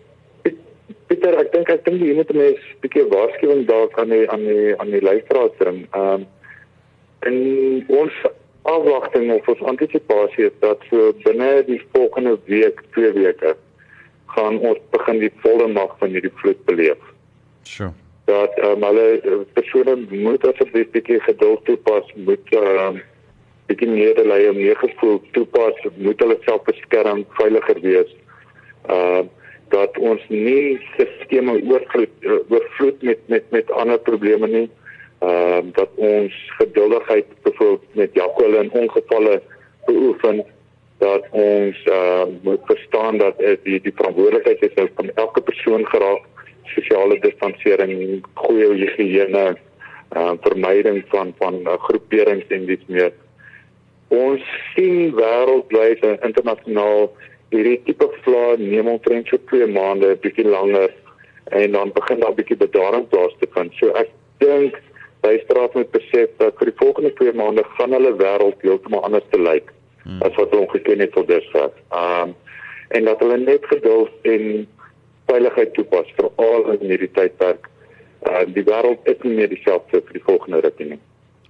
Dink 1.62 1.76
ek 1.78 1.84
dink 1.86 2.02
jy 2.02 2.14
moet 2.18 2.32
net 2.34 2.58
'n 2.58 2.78
bietjie 2.82 3.04
waarskuwing 3.14 3.68
daar 3.70 3.90
kan 3.94 4.10
nie 4.10 4.26
aan 4.34 4.46
die 4.50 4.74
aan 4.82 4.90
die 4.90 5.02
luisteraars 5.02 5.54
bring. 5.60 5.86
Ehm 5.94 6.14
um, 6.14 6.24
en 7.30 7.36
ons 7.88 8.14
afwagting 8.66 9.30
of 9.32 9.48
ons 9.48 9.62
antisipasie 9.70 10.48
is 10.48 10.56
dat 10.60 10.82
so 10.90 11.12
binne 11.22 11.62
die 11.68 11.78
volgende 11.94 12.40
week, 12.46 12.82
twee 12.96 13.12
weke 13.14 13.54
gaan 14.34 14.58
ons 14.58 14.80
begin 14.90 15.20
die 15.22 15.30
volle 15.44 15.68
mag 15.68 15.94
van 16.00 16.10
hierdie 16.10 16.34
vloed 16.42 16.66
beleef. 16.66 17.04
Sure. 17.64 17.94
Dat 18.26 18.58
um, 18.66 18.82
hulle 18.82 19.06
eh, 19.22 19.38
persone 19.54 19.96
moet 20.10 20.48
asseblief 20.48 20.90
bietjie 20.96 21.20
geduld 21.28 21.62
toepas, 21.70 22.10
moet 22.16 22.56
ehm 22.58 22.98
uh, 22.98 23.04
bietjie 23.70 23.92
meer 23.92 24.18
lei 24.26 24.50
om 24.50 24.58
meer 24.58 24.82
gevoel 24.82 25.22
toepas, 25.38 25.78
moet 25.98 26.26
hulle 26.26 26.40
self 26.48 26.66
beskerm, 26.72 27.22
veiliger 27.38 27.82
wees. 27.86 28.18
Ehm 28.90 29.30
uh, 29.30 29.41
dat 29.72 29.98
ons 29.98 30.22
nie 30.30 30.80
sisteme 30.98 31.58
oorvloed 31.72 32.14
eh, 32.28 32.40
oorvloed 32.54 33.02
met 33.10 33.28
met 33.34 33.52
met 33.56 33.72
ander 33.72 34.00
probleme 34.00 34.48
nie 34.48 34.68
ehm 35.22 35.68
uh, 35.68 35.74
dat 35.78 35.90
ons 35.96 36.34
geduldigheid 36.58 37.28
byvoorbeeld 37.44 37.96
met 38.04 38.14
Jakolle 38.14 38.64
in 38.64 38.72
ongevalle 38.72 39.42
beoefen 39.86 40.44
dat 40.98 41.24
ons 41.32 41.78
uh, 41.86 42.24
moet 42.42 42.62
verstaan 42.66 43.18
dat 43.18 43.42
uh, 43.42 43.56
die 43.64 43.82
die 43.82 43.94
verantwoordelikheid 43.96 44.62
is 44.62 44.90
van 44.96 45.12
elke 45.16 45.42
persoon 45.42 45.86
geraak 45.86 46.26
sosiale 46.76 47.18
distansering, 47.20 48.24
goeie 48.34 48.70
higiëne, 48.80 49.46
uh, 50.16 50.34
vermyding 50.46 51.02
van 51.14 51.34
van 51.40 51.60
uh, 51.66 51.78
groeperings 51.88 52.48
en 52.54 52.66
dis 52.70 52.86
meer. 52.88 53.12
Ons 54.12 54.46
sien 54.74 55.14
wêreldwyd 55.18 56.04
en 56.08 56.18
internasionaal 56.30 57.10
hierdie 57.52 57.80
tipe 57.86 58.08
vlae 58.24 58.58
neem 58.60 58.88
omtrent 58.88 59.28
so 59.28 59.40
2 59.52 59.68
maande, 59.76 60.16
bietjie 60.24 60.48
langer 60.48 60.92
en 61.52 61.76
dan 61.76 61.92
begin 61.96 62.22
daar 62.24 62.36
bietjie 62.38 62.58
bedaring 62.58 63.08
plaas 63.12 63.36
te 63.40 63.50
vind. 63.56 63.74
So 63.80 63.92
ek 64.00 64.12
dink 64.44 64.78
luisteraars 65.26 65.76
moet 65.78 65.92
besef 65.92 66.32
dat 66.40 66.58
vir 66.60 66.72
die 66.72 66.80
volgende 66.80 67.14
2 67.20 67.34
maande 67.38 67.66
gaan 67.78 67.96
hulle 67.98 68.14
wêreld 68.22 68.64
heeltemal 68.66 69.04
anders 69.08 69.28
te 69.34 69.42
lyk 69.42 69.74
hmm. 70.04 70.22
as 70.28 70.38
wat 70.40 70.56
ons 70.58 70.72
geken 70.76 71.04
het 71.04 71.14
tot 71.18 71.28
dusver. 71.28 71.70
Um 71.92 72.36
en 72.92 73.06
dat 73.08 73.22
hulle 73.24 73.38
net 73.40 73.66
geduld 73.72 74.26
en 74.28 74.66
veiligheid 75.32 75.72
toepas 75.78 76.10
vir 76.18 76.28
al 76.44 76.74
in 76.74 76.90
hierdie 76.90 77.12
tydperk. 77.16 77.70
Uh 78.28 78.44
die 78.56 78.66
wêreld 78.68 79.08
is 79.12 79.22
nie 79.28 79.38
meer 79.38 79.52
dieselfde 79.52 80.02
vir 80.08 80.20
die 80.20 80.28
volgende 80.28 80.64
ruk 80.66 80.80
nie. 80.80 81.00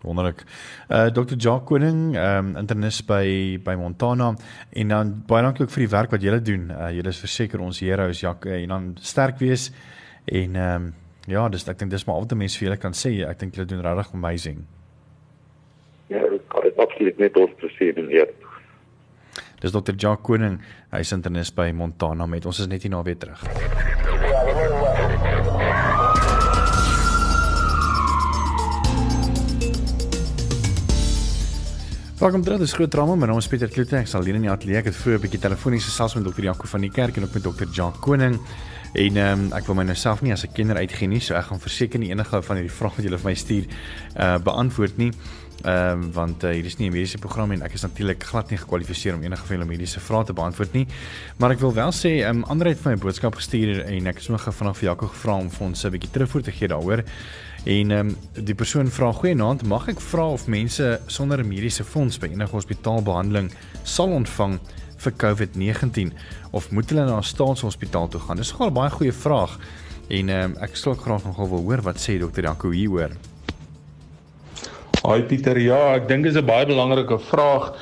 Wonderlik. 0.02 0.44
Uh 0.90 1.10
Dr. 1.14 1.38
Jacques 1.38 1.68
Koning, 1.70 2.16
ehm 2.16 2.52
um, 2.52 2.56
internis 2.58 3.02
by 3.06 3.60
by 3.64 3.76
Montana 3.78 4.34
en 4.70 4.88
dan 4.88 5.14
baie 5.28 5.44
dankie 5.44 5.66
ook 5.66 5.76
vir 5.76 5.86
die 5.86 5.94
werk 5.94 6.12
wat 6.12 6.22
julle 6.26 6.42
doen. 6.42 6.72
Uh 6.72 6.90
julle 6.96 7.14
is 7.14 7.22
verseker 7.22 7.62
ons 7.62 7.80
heroes 7.80 8.20
Jacques 8.20 8.50
uh, 8.50 8.64
en 8.64 8.76
dan 8.76 8.90
sterk 9.02 9.40
wees 9.40 9.70
en 10.26 10.56
ehm 10.56 10.76
um, 10.90 10.92
Ja, 11.30 11.46
dis 11.54 11.68
ek 11.70 11.78
dink 11.78 11.92
dis 11.94 12.06
maar 12.08 12.18
al 12.18 12.26
wat 12.26 12.38
mense 12.38 12.58
vir 12.58 12.68
julle 12.68 12.80
kan 12.82 12.96
sê. 12.98 13.12
Ek 13.28 13.38
dink 13.40 13.54
julle 13.54 13.68
doen 13.70 13.84
regtig 13.86 14.16
amazing. 14.18 14.64
Ja, 16.10 16.24
dit 16.26 16.42
is 16.66 16.82
absoluut 16.82 17.22
net 17.22 17.38
ons 17.38 17.54
presies 17.62 18.02
hier. 18.10 18.32
Dis 19.62 19.72
Dr. 19.72 19.94
Jacques 19.94 20.26
Koning, 20.26 20.58
hy 20.92 21.04
is 21.06 21.14
internis 21.14 21.54
by 21.54 21.70
Montana 21.78 22.26
met 22.26 22.50
ons 22.50 22.64
is 22.64 22.72
net 22.72 22.82
hier 22.82 22.92
na 22.96 23.04
weer 23.06 23.20
terug. 23.22 23.46
Welkom 32.22 32.44
terug, 32.46 32.60
dis 32.62 32.74
groot 32.78 32.92
drama. 32.92 33.16
My 33.18 33.26
naam 33.26 33.40
is 33.42 33.48
Pieter 33.50 33.70
Kloete. 33.74 33.96
Ek 33.98 34.06
sal 34.06 34.28
hier 34.28 34.36
in 34.38 34.44
die 34.46 34.50
ateljee. 34.54 34.78
Ek 34.78 34.92
het 34.92 34.94
vroeër 34.94 35.18
'n 35.18 35.24
bietjie 35.24 35.40
telefonies 35.42 35.88
gesels 35.90 36.14
met 36.14 36.24
Dr. 36.24 36.44
Jaco 36.46 36.68
van 36.70 36.82
die 36.82 36.92
kerk 36.94 37.18
en 37.18 37.24
ook 37.24 37.34
met 37.34 37.44
Dr. 37.44 37.66
Jacques 37.74 38.00
Koning. 38.00 38.38
En 38.94 39.18
ehm 39.18 39.40
um, 39.40 39.54
ek 39.58 39.66
wil 39.66 39.76
my 39.76 39.84
nou 39.84 39.96
self 39.96 40.22
nie 40.22 40.32
as 40.32 40.46
'n 40.46 40.54
kenner 40.54 40.78
uitgee 40.78 41.08
nie, 41.08 41.20
so 41.20 41.34
ek 41.34 41.46
gaan 41.50 41.60
verseker 41.60 42.00
nie 42.00 42.12
enige 42.12 42.42
van 42.42 42.56
hierdie 42.58 42.76
vrae 42.78 42.92
wat 42.96 43.04
julle 43.04 43.18
vir 43.18 43.30
my 43.30 43.34
stuur 43.34 43.66
uh 44.20 44.38
beantwoord 44.38 44.98
nie. 44.98 45.12
Ehm 45.64 46.04
um, 46.04 46.12
want 46.14 46.44
uh, 46.44 46.52
hier 46.52 46.66
is 46.66 46.78
nie 46.78 46.90
'n 46.90 46.94
mediese 46.94 47.18
program 47.18 47.52
en 47.52 47.62
ek 47.64 47.74
is 47.74 47.82
natuurlik 47.82 48.24
glad 48.24 48.50
nie 48.50 48.58
gekwalifiseer 48.58 49.16
om 49.16 49.24
enige 49.24 49.46
van 49.46 49.58
julle 49.58 49.70
mediese 49.70 50.00
vrae 50.00 50.24
te 50.24 50.34
beantwoord 50.34 50.74
nie. 50.74 50.88
Maar 51.38 51.52
ek 51.52 51.60
wil 51.60 51.74
wel 51.74 51.92
sê 51.92 52.22
ehm 52.22 52.38
um, 52.38 52.44
ander 52.44 52.68
het 52.68 52.78
vir 52.78 52.92
my 52.92 52.98
boodskap 52.98 53.36
gestuur 53.36 53.82
en 53.86 54.08
ek 54.08 54.16
het 54.16 54.24
sommer 54.24 54.54
vanaf 54.54 54.82
Jaco 54.82 55.08
gevra 55.08 55.36
om 55.38 55.50
vir 55.50 55.68
ons 55.68 55.86
'n 55.86 55.90
bietjie 55.90 56.12
terugvoer 56.12 56.44
te 56.44 56.52
gee 56.52 56.68
daaroor. 56.68 57.04
En 57.64 57.92
ehm 57.92 58.08
um, 58.08 58.16
die 58.34 58.56
persoon 58.56 58.88
vra 58.90 59.12
goeienaand, 59.14 59.64
mag 59.70 59.86
ek 59.92 60.00
vra 60.02 60.32
of 60.34 60.48
mense 60.48 61.00
sonder 61.06 61.44
'n 61.44 61.48
mediese 61.48 61.84
fonds 61.84 62.18
by 62.18 62.32
enige 62.34 62.56
hospitaalbehandeling 62.58 63.52
sal 63.84 64.10
ontvang 64.10 64.60
vir 64.98 65.14
COVID-19 65.24 66.14
of 66.52 66.72
moet 66.72 66.90
hulle 66.90 67.06
na 67.06 67.18
'n 67.18 67.24
staatshospitaal 67.24 68.08
toe 68.08 68.22
gaan? 68.22 68.38
Dis 68.38 68.54
'n 68.58 68.74
baie 68.74 68.90
goeie 68.90 69.14
vraag. 69.14 69.60
En 70.10 70.30
ehm 70.30 70.52
um, 70.52 70.58
ek 70.62 70.76
sou 70.76 70.96
graag 70.96 71.24
nogal 71.24 71.50
wil 71.50 71.62
hoor 71.62 71.82
wat 71.82 72.02
sê 72.02 72.18
dokter 72.20 72.44
Jaco 72.44 72.70
hieroor. 72.70 73.12
Haai 75.04 75.24
Pieter, 75.24 75.58
ja, 75.58 75.96
ek 75.96 76.08
dink 76.08 76.24
dit 76.24 76.34
is 76.34 76.42
'n 76.42 76.46
baie 76.46 76.66
belangrike 76.66 77.20
vraag. 77.20 77.74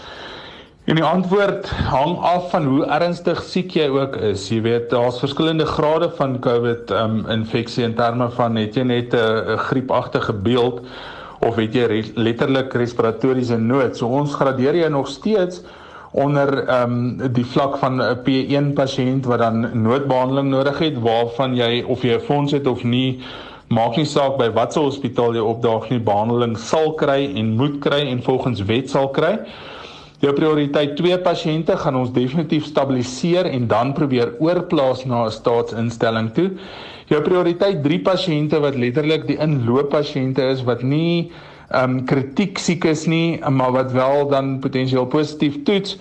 En 0.90 0.98
die 0.98 1.06
antwoord 1.06 1.68
hang 1.70 2.16
af 2.26 2.48
van 2.50 2.64
hoe 2.66 2.86
ernstig 2.90 3.44
siek 3.46 3.76
jy 3.78 3.84
ook 3.94 4.16
is. 4.32 4.48
Jy 4.50 4.64
weet, 4.66 4.88
daar's 4.90 5.20
verskillende 5.22 5.68
grade 5.70 6.08
van 6.18 6.40
COVID 6.42 6.90
um 6.98 7.20
infeksie 7.30 7.84
in 7.86 7.94
terme 7.94 8.26
van 8.34 8.58
het 8.58 8.80
jy 8.80 8.88
net 8.90 9.14
'n 9.14 9.60
griepagtige 9.68 10.34
beeld 10.34 10.82
of 11.46 11.62
het 11.62 11.78
jy 11.78 11.86
re 11.86 12.02
letterlik 12.16 12.74
respiratoriese 12.74 13.58
nood. 13.58 13.98
So 13.98 14.08
ons 14.08 14.34
gradeer 14.34 14.82
jy 14.82 14.90
nog 14.90 15.08
steeds 15.08 15.62
onder 16.12 16.66
um 16.82 17.22
die 17.38 17.46
vlak 17.46 17.78
van 17.78 18.02
'n 18.02 18.18
P1 18.26 18.74
pasiënt 18.74 19.26
wat 19.26 19.40
dan 19.46 19.70
noodbehandeling 19.84 20.50
nodig 20.50 20.80
het 20.80 20.98
waarvan 20.98 21.56
jy 21.56 21.84
of 21.88 22.02
jy 22.02 22.18
'n 22.18 22.26
fonds 22.26 22.52
het 22.52 22.68
of 22.68 22.84
nie 22.84 23.22
maak 23.68 23.96
nie 23.96 24.06
saak 24.06 24.38
by 24.38 24.50
watter 24.50 24.82
hospitaal 24.82 25.34
jy 25.34 25.42
opdaag 25.42 25.90
nie, 25.90 26.00
behandeling 26.00 26.58
sal 26.58 26.94
kry 26.94 27.30
en 27.36 27.56
moet 27.56 27.80
kry 27.80 28.10
en 28.10 28.24
volgens 28.24 28.66
wet 28.66 28.90
sal 28.90 29.10
kry. 29.10 29.38
Jou 30.20 30.34
prioriteit 30.36 30.98
2 31.00 31.16
pasiënte 31.24 31.78
gaan 31.80 31.96
ons 31.96 32.10
definitief 32.12 32.66
stabiliseer 32.68 33.48
en 33.48 33.68
dan 33.72 33.94
probeer 33.96 34.34
oorplaas 34.44 35.06
na 35.08 35.26
'n 35.26 35.32
staatsinstelling 35.32 36.34
toe. 36.36 36.50
Jou 37.08 37.22
prioriteit 37.24 37.84
3 37.84 38.00
pasiënte 38.04 38.60
wat 38.60 38.76
letterlik 38.76 39.28
die 39.28 39.38
inlooppasiënte 39.40 40.50
is 40.56 40.64
wat 40.64 40.82
nie 40.84 41.32
ehm 41.72 41.84
um, 41.84 42.06
kritiek 42.06 42.58
siek 42.58 42.86
is 42.86 43.06
nie, 43.06 43.40
maar 43.50 43.72
wat 43.72 43.92
wel 43.92 44.28
dan 44.30 44.60
potensieel 44.60 45.06
positief 45.06 45.64
toets 45.64 45.98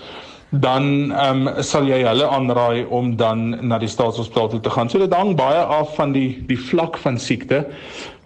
dan 0.51 1.13
ehm 1.13 1.47
um, 1.47 1.63
sal 1.63 1.87
jy 1.87 2.03
hulle 2.03 2.27
aanraai 2.27 2.87
om 2.89 3.17
dan 3.17 3.69
na 3.69 3.79
die 3.79 3.89
staatshospitaal 3.89 4.49
toe 4.49 4.61
te 4.61 4.71
gaan. 4.71 4.89
So 4.89 4.99
dit 4.99 5.15
hang 5.15 5.37
baie 5.37 5.61
af 5.61 5.95
van 5.95 6.13
die 6.13 6.43
die 6.49 6.59
vlak 6.59 6.97
van 6.99 7.19
siekte. 7.19 7.67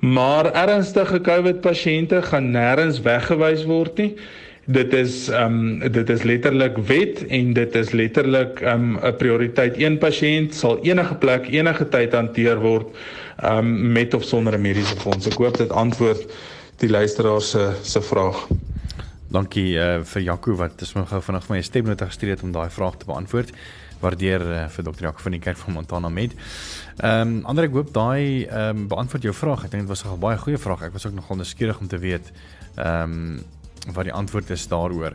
Maar 0.00 0.52
ernstige 0.52 1.20
COVID 1.20 1.60
pasiënte 1.60 2.22
gaan 2.22 2.52
nêrens 2.54 3.02
weggewys 3.02 3.66
word 3.66 3.98
nie. 3.98 4.14
Dit 4.64 4.92
is 4.92 5.28
ehm 5.28 5.82
um, 5.82 5.92
dit 5.92 6.08
is 6.08 6.22
letterlik 6.22 6.76
wet 6.86 7.26
en 7.26 7.52
dit 7.52 7.74
is 7.74 7.90
letterlik 7.90 8.60
ehm 8.60 8.96
um, 8.96 8.98
'n 9.02 9.16
prioriteit. 9.16 9.76
Een 9.76 9.98
pasiënt 9.98 10.54
sal 10.54 10.78
enige 10.82 11.14
plek 11.14 11.48
enige 11.50 11.88
tyd 11.88 12.12
hanteer 12.12 12.60
word 12.60 12.86
ehm 13.36 13.58
um, 13.58 13.92
met 13.92 14.14
of 14.14 14.22
sonder 14.24 14.54
'n 14.54 14.60
mediese 14.60 14.96
fonds. 14.96 15.26
Ek 15.26 15.34
hoop 15.34 15.56
dit 15.56 15.70
antwoord 15.70 16.30
die 16.76 16.90
luisteraar 16.90 17.40
se 17.40 17.72
se 17.82 18.02
vraag. 18.02 18.46
Dankie 19.28 19.74
uh, 19.74 20.00
vir 20.04 20.22
Jaco 20.22 20.54
wat 20.54 20.80
is 20.80 20.92
my 20.94 21.04
gou 21.04 21.20
vanaand 21.20 21.48
my 21.48 21.62
stemnote 21.62 22.04
gestuur 22.04 22.30
het 22.30 22.42
om 22.42 22.52
daai 22.52 22.70
vraag 22.70 22.96
te 22.96 23.06
beantwoord. 23.06 23.50
Waardeer 24.00 24.40
uh, 24.40 24.68
vir 24.68 24.84
Dr. 24.84 25.02
Jaco 25.02 25.18
van 25.18 25.32
die 25.32 25.40
kerk 25.40 25.56
van 25.56 25.72
Montana 25.72 26.08
met. 26.08 26.34
Ehm 26.98 27.20
um, 27.20 27.44
ander 27.44 27.64
ek 27.64 27.74
hoop 27.74 27.90
daai 27.92 28.46
ehm 28.46 28.76
um, 28.76 28.86
beantwoord 28.88 29.22
jou 29.22 29.34
vraag. 29.34 29.64
Ek 29.64 29.70
dink 29.70 29.82
dit 29.82 29.90
was 29.90 30.04
'n 30.04 30.20
baie 30.20 30.38
goeie 30.38 30.58
vraag. 30.58 30.82
Ek 30.82 30.92
was 30.92 31.06
ook 31.06 31.14
nogal 31.14 31.36
nuuskierig 31.36 31.80
om 31.80 31.88
te 31.88 31.98
weet 31.98 32.30
ehm 32.76 33.02
um, 33.02 33.42
wat 33.92 34.04
die 34.04 34.12
antwoord 34.12 34.50
is 34.50 34.68
daaroor. 34.68 35.14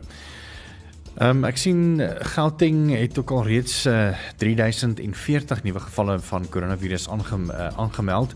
Ehm 1.18 1.38
um, 1.38 1.46
ek 1.50 1.58
sien 1.58 1.98
Gauteng 2.36 2.92
het 2.94 3.18
ook 3.18 3.32
al 3.32 3.48
reeds 3.48 3.86
uh, 3.86 4.10
eh, 4.10 4.16
3040 4.38 5.64
nuwe 5.64 5.80
gevalle 5.80 6.20
van 6.20 6.50
koronavirus 6.50 7.10
aange, 7.10 7.40
uh, 7.48 7.68
aangemeld. 7.78 8.36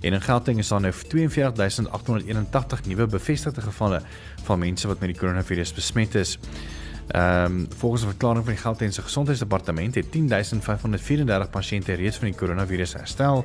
En 0.00 0.12
in 0.12 0.20
Gauteng 0.20 0.58
is 0.58 0.68
daar 0.68 0.80
nou 0.80 0.92
42881 0.92 2.84
nuwe 2.84 3.06
bevestigde 3.06 3.60
gevalle 3.60 4.02
van 4.44 4.58
mense 4.58 4.86
wat 4.88 5.00
met 5.00 5.08
die 5.08 5.18
koronavirus 5.18 5.72
besmet 5.72 6.14
is. 6.14 6.38
Ehm 7.08 7.44
um, 7.44 7.66
volgens 7.76 8.02
'n 8.02 8.12
verklaring 8.12 8.44
van 8.44 8.54
die 8.54 8.62
Gautengse 8.62 9.02
Gesondheidsdepartement 9.02 9.94
het 9.94 10.10
10534 10.10 11.50
pasiënte 11.50 11.92
reeds 11.92 12.16
van 12.16 12.28
die 12.28 12.36
koronavirus 12.36 12.92
herstel 12.92 13.44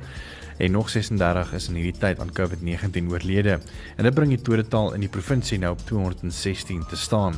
en 0.58 0.72
nog 0.72 0.90
36 0.90 1.54
is 1.54 1.68
in 1.68 1.80
hierdie 1.80 2.00
tyd 2.00 2.20
aan 2.20 2.32
COVID-19 2.32 3.12
oorlede. 3.12 3.60
En 3.96 4.04
dit 4.04 4.14
bring 4.14 4.32
die 4.32 4.42
totaal 4.42 4.94
in 4.94 5.04
die 5.04 5.12
provinsie 5.12 5.60
nou 5.60 5.74
op 5.76 5.84
216 5.86 6.86
te 6.90 6.98
staan. 6.98 7.36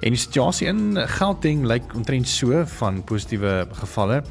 En 0.00 0.12
die 0.12 0.20
situasie 0.20 0.66
in 0.66 0.98
Gauteng 1.16 1.64
lyk 1.64 1.94
omtrent 1.94 2.28
so 2.28 2.64
van 2.66 3.04
positiewe 3.04 3.66
gevalle 3.72 4.22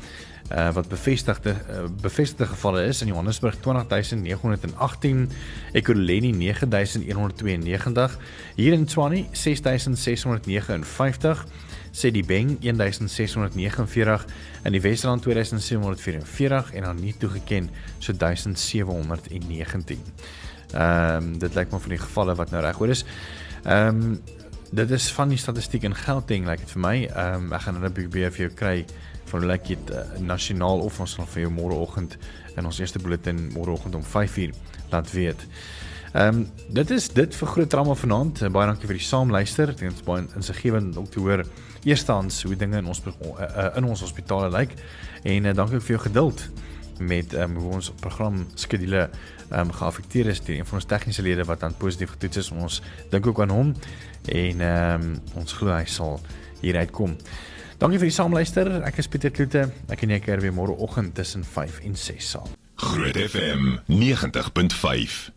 uh, 0.51 0.69
wat 0.75 0.87
bevestigde 0.87 1.49
uh, 1.49 1.85
bevestigde 2.01 2.45
gevalle 2.45 2.85
is 2.85 3.01
in 3.01 3.07
Johannesburg 3.07 3.55
20918, 3.61 5.29
Ekurhuleni 5.71 6.31
9192, 6.31 8.17
hier 8.55 8.73
in 8.73 8.85
Tshwane 8.85 9.25
6659 9.31 11.45
Sedibeng 11.93 12.55
1649 12.57 14.25
in 14.65 14.73
die 14.73 14.81
Wesrand 14.81 15.21
2744 15.21 16.73
en 16.73 16.87
dan 16.87 16.97
nie 16.97 17.13
toegeken 17.17 17.69
so 17.99 18.13
1719. 18.17 19.99
Ehm 20.73 21.15
um, 21.15 21.37
dit 21.37 21.53
lyk 21.53 21.69
maar 21.69 21.79
van 21.79 21.93
die 21.93 22.01
gevalle 22.01 22.35
wat 22.35 22.49
nou 22.51 22.63
regoor 22.65 22.89
is. 22.89 23.05
Ehm 23.63 24.01
um, 24.01 24.21
dit 24.73 24.89
is 24.89 25.11
van 25.13 25.29
die 25.29 25.37
statistiek 25.37 25.83
in 25.85 25.93
Gauteng 25.95 26.47
lyk 26.47 26.57
like 26.57 26.65
dit 26.65 26.71
vir 26.73 26.81
my. 26.81 26.95
Ehm 27.05 27.33
um, 27.45 27.53
ek 27.53 27.61
gaan 27.67 27.77
hulle 27.77 27.93
probeer 27.93 28.33
vir 28.33 28.47
jou 28.47 28.53
kry 28.57 28.85
van 29.29 29.45
like 29.45 29.67
dit 29.67 29.93
uh, 29.93 30.01
nasionaal 30.19 30.81
of 30.81 30.99
ons 30.99 31.13
sal 31.13 31.29
vir 31.29 31.45
jou 31.45 31.51
môreoggend 31.53 32.17
in 32.57 32.65
ons 32.65 32.79
eerste 32.79 32.99
bulletin 32.99 33.51
môreoggend 33.53 33.95
om 33.95 34.03
5uur 34.03 34.53
laat 34.89 35.13
weet. 35.13 35.45
Ehm 36.13 36.41
um, 36.41 36.47
dit 36.69 36.89
is 36.97 37.07
dit 37.13 37.35
vir 37.35 37.47
groot 37.53 37.69
drama 37.69 37.93
vanaand. 37.93 38.41
Baie 38.49 38.67
dankie 38.67 38.89
vir 38.89 38.97
die 38.97 39.05
saamluister. 39.05 39.75
Dit 39.77 39.93
is 39.93 40.03
baie 40.05 40.25
insiggewend 40.35 40.97
om 40.97 41.05
te 41.09 41.21
hoor 41.21 41.45
eerstens 41.83 42.43
hoe 42.43 42.55
dinge 42.55 42.77
in 42.77 42.87
ons 42.87 43.01
uh, 43.05 43.13
uh, 43.41 43.69
in 43.77 43.87
ons 43.87 44.01
hospitale 44.05 44.49
lyk 44.53 44.75
en 45.23 45.49
uh, 45.49 45.55
dankie 45.55 45.81
vir 45.83 45.95
jou 45.97 46.03
geduld 46.07 46.47
met 46.99 47.33
um, 47.33 47.55
hoe 47.57 47.73
ons 47.79 47.91
program 47.99 48.43
skedule 48.55 49.07
um, 49.51 49.71
geaffekteer 49.71 50.29
is 50.33 50.41
deur 50.45 50.59
een 50.59 50.69
van 50.69 50.79
ons 50.79 50.87
tegniese 50.89 51.25
lede 51.25 51.45
wat 51.49 51.59
dan 51.59 51.75
positief 51.77 52.13
getoets 52.15 52.37
is. 52.43 52.51
Ons 52.51 52.81
dink 53.11 53.27
ook 53.27 53.41
aan 53.41 53.53
hom 53.53 53.73
en 54.29 54.61
um, 54.69 55.09
ons 55.39 55.57
glo 55.59 55.73
hy 55.73 55.85
sal 55.89 56.19
hier 56.61 56.77
uitkom. 56.79 57.17
Dankie 57.81 57.99
vir 57.99 58.11
die 58.11 58.15
saamluister. 58.15 58.69
Ek 58.87 59.01
is 59.01 59.09
Pieter 59.11 59.33
Kloete. 59.33 59.67
Ek 59.91 60.05
en 60.05 60.13
jy 60.15 60.21
keer 60.23 60.43
weer 60.43 60.55
môre 60.55 60.77
oggend 60.77 61.15
tussen 61.17 61.43
5 61.43 61.81
en 61.89 61.97
6 61.99 62.33
saam. 62.37 62.59
Groot 62.83 63.17
FM 63.17 63.79
90.5 63.91 65.32